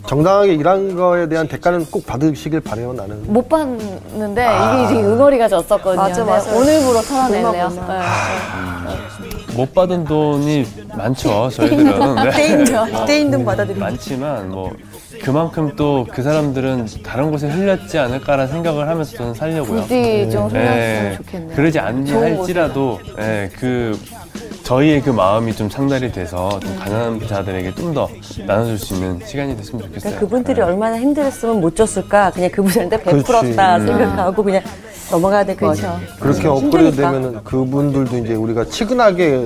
[0.07, 3.33] 정당하게 일한 거에 대한 대가는 꼭 받으시길 바래요 나는.
[3.33, 6.03] 못 봤는데 이게 이제 응어리가 졌었거든요.
[6.03, 6.57] 맞아, 근데 맞아.
[6.57, 7.71] 오늘부로 털어내네요.
[9.51, 9.57] 네.
[9.57, 10.65] 못 받은 돈이
[10.97, 12.15] 많죠, 저희들은.
[12.25, 12.31] 네.
[12.31, 12.65] 대인,
[13.07, 13.81] 대인등 받아들이고.
[13.85, 14.73] 많지만 뭐
[15.23, 19.83] 그만큼 또 그 사람들은 다른 곳에 흘렸지 않을까라는 생각을 하면서 저는 살려고요.
[19.83, 21.57] 부디 좀 흘렸으면 예, 좋겠네요.
[21.57, 23.99] 그러지 않니 할지라도 예, 그
[24.63, 28.09] 저희의 그 마음이 좀 상달이 돼서 좀 가난한 자들에게 좀 더
[28.47, 30.01] 나눠줄 수 있는 시간이 됐으면 좋겠어요.
[30.01, 30.65] 그러니까 그분들이 예.
[30.65, 33.87] 얼마나 힘들었으면 못 줬을까 그냥 그분들한테 베풀었다 음.
[33.87, 34.63] 생각하고 그냥
[35.11, 35.99] 넘어가야 될 것 같아요.
[36.21, 39.41] 그렇게 업그레이드 되면은 그분들도 이제 우리가 측은하게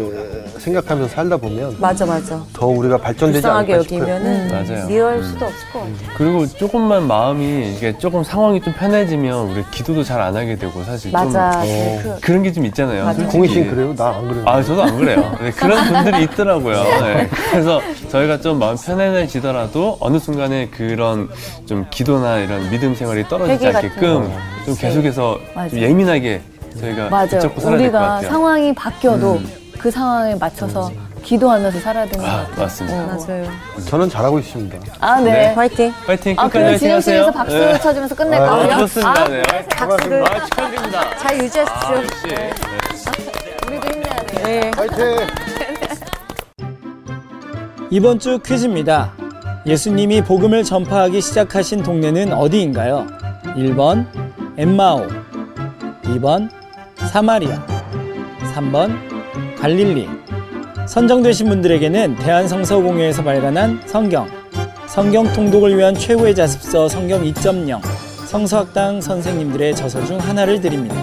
[0.59, 2.41] 생각하면서 살다 보면 맞아, 맞아.
[2.53, 4.01] 더 우리가 발전되지 불쌍하게 않을까 싶어요.
[4.15, 4.89] 여기면은 맞아요.
[4.89, 5.93] 리얼 수도 없을 것 같아.
[6.17, 11.11] 그리고 조금만 마음이 이게 조금 상황이 좀 편해지면 우리 기도도 잘 안 하게 되고 사실
[11.13, 11.51] 맞아.
[11.53, 12.01] 좀 어.
[12.03, 13.05] 그, 그런 게 좀 있잖아요.
[13.05, 13.19] 맞아.
[13.19, 13.37] 솔직히.
[13.37, 13.95] 공희 씨는 그래요?
[13.97, 14.45] 나 안 그래요.
[14.47, 15.37] 아, 저도 안 그래요.
[15.43, 16.77] 네, 그런 분들이 있더라고요.
[16.83, 17.81] 네, 그래서
[18.15, 21.29] 저희가 좀 마음 편안해지더라도 어느 순간에 그런
[21.67, 24.39] 좀 기도나 이런 믿음 생활이 떨어지지 않게끔 거.
[24.67, 25.41] 좀 계속해서
[25.71, 25.79] 좀.
[25.81, 26.41] 예민하게
[26.79, 27.27] 저희가 맞아요.
[27.29, 28.21] 붙잡고 살아야 될것 우리가.
[28.23, 29.41] 상황이 바뀌어도
[29.81, 30.93] 그 상황에 맞춰서
[31.25, 32.57] 기도하면서 살아야 되는 것 아, 같아요.
[32.63, 33.03] 맞습니다.
[33.03, 33.07] 어.
[33.27, 33.51] 맞아요.
[33.89, 34.79] 저는 잘하고 있습니다.
[35.01, 35.33] 아, 네.
[35.33, 35.47] 네.
[35.55, 35.93] 화이팅.
[36.07, 36.35] 파이팅!
[36.39, 36.79] 아, 끝까지 그럼.
[36.79, 37.81] 진흥실에서 박수 네.
[37.81, 38.73] 쳐주면서 끝낼 아, 거예요?
[38.75, 39.11] 아, 좋습니다.
[39.23, 39.43] 아, 네.
[39.71, 41.17] 박수를 아, 축하드립니다.
[41.19, 41.97] 잘 유지하십시오.
[41.97, 42.27] 역시.
[42.29, 42.51] 네.
[43.67, 44.45] 우리도 힘내야 돼요.
[44.45, 44.71] 네.
[44.77, 45.44] 화이팅!
[47.95, 49.15] 이번 주 퀴즈입니다.
[49.67, 53.07] 예수님이 복음을 전파하기 시작하신 동네는 어디인가요?
[53.55, 54.09] 1번
[54.57, 55.07] 엠마오
[56.03, 56.51] 2번
[56.97, 57.65] 사마리아
[58.53, 58.97] 3번
[59.57, 60.09] 갈릴리
[60.89, 64.27] 선정되신 분들에게는 대한성서공회에서 발간한 성경
[64.89, 67.81] 성경 통독을 위한 최고의 자습서 성경 2.0
[68.27, 70.97] 성서학당 선생님들의 저서 중 하나를 드립니다.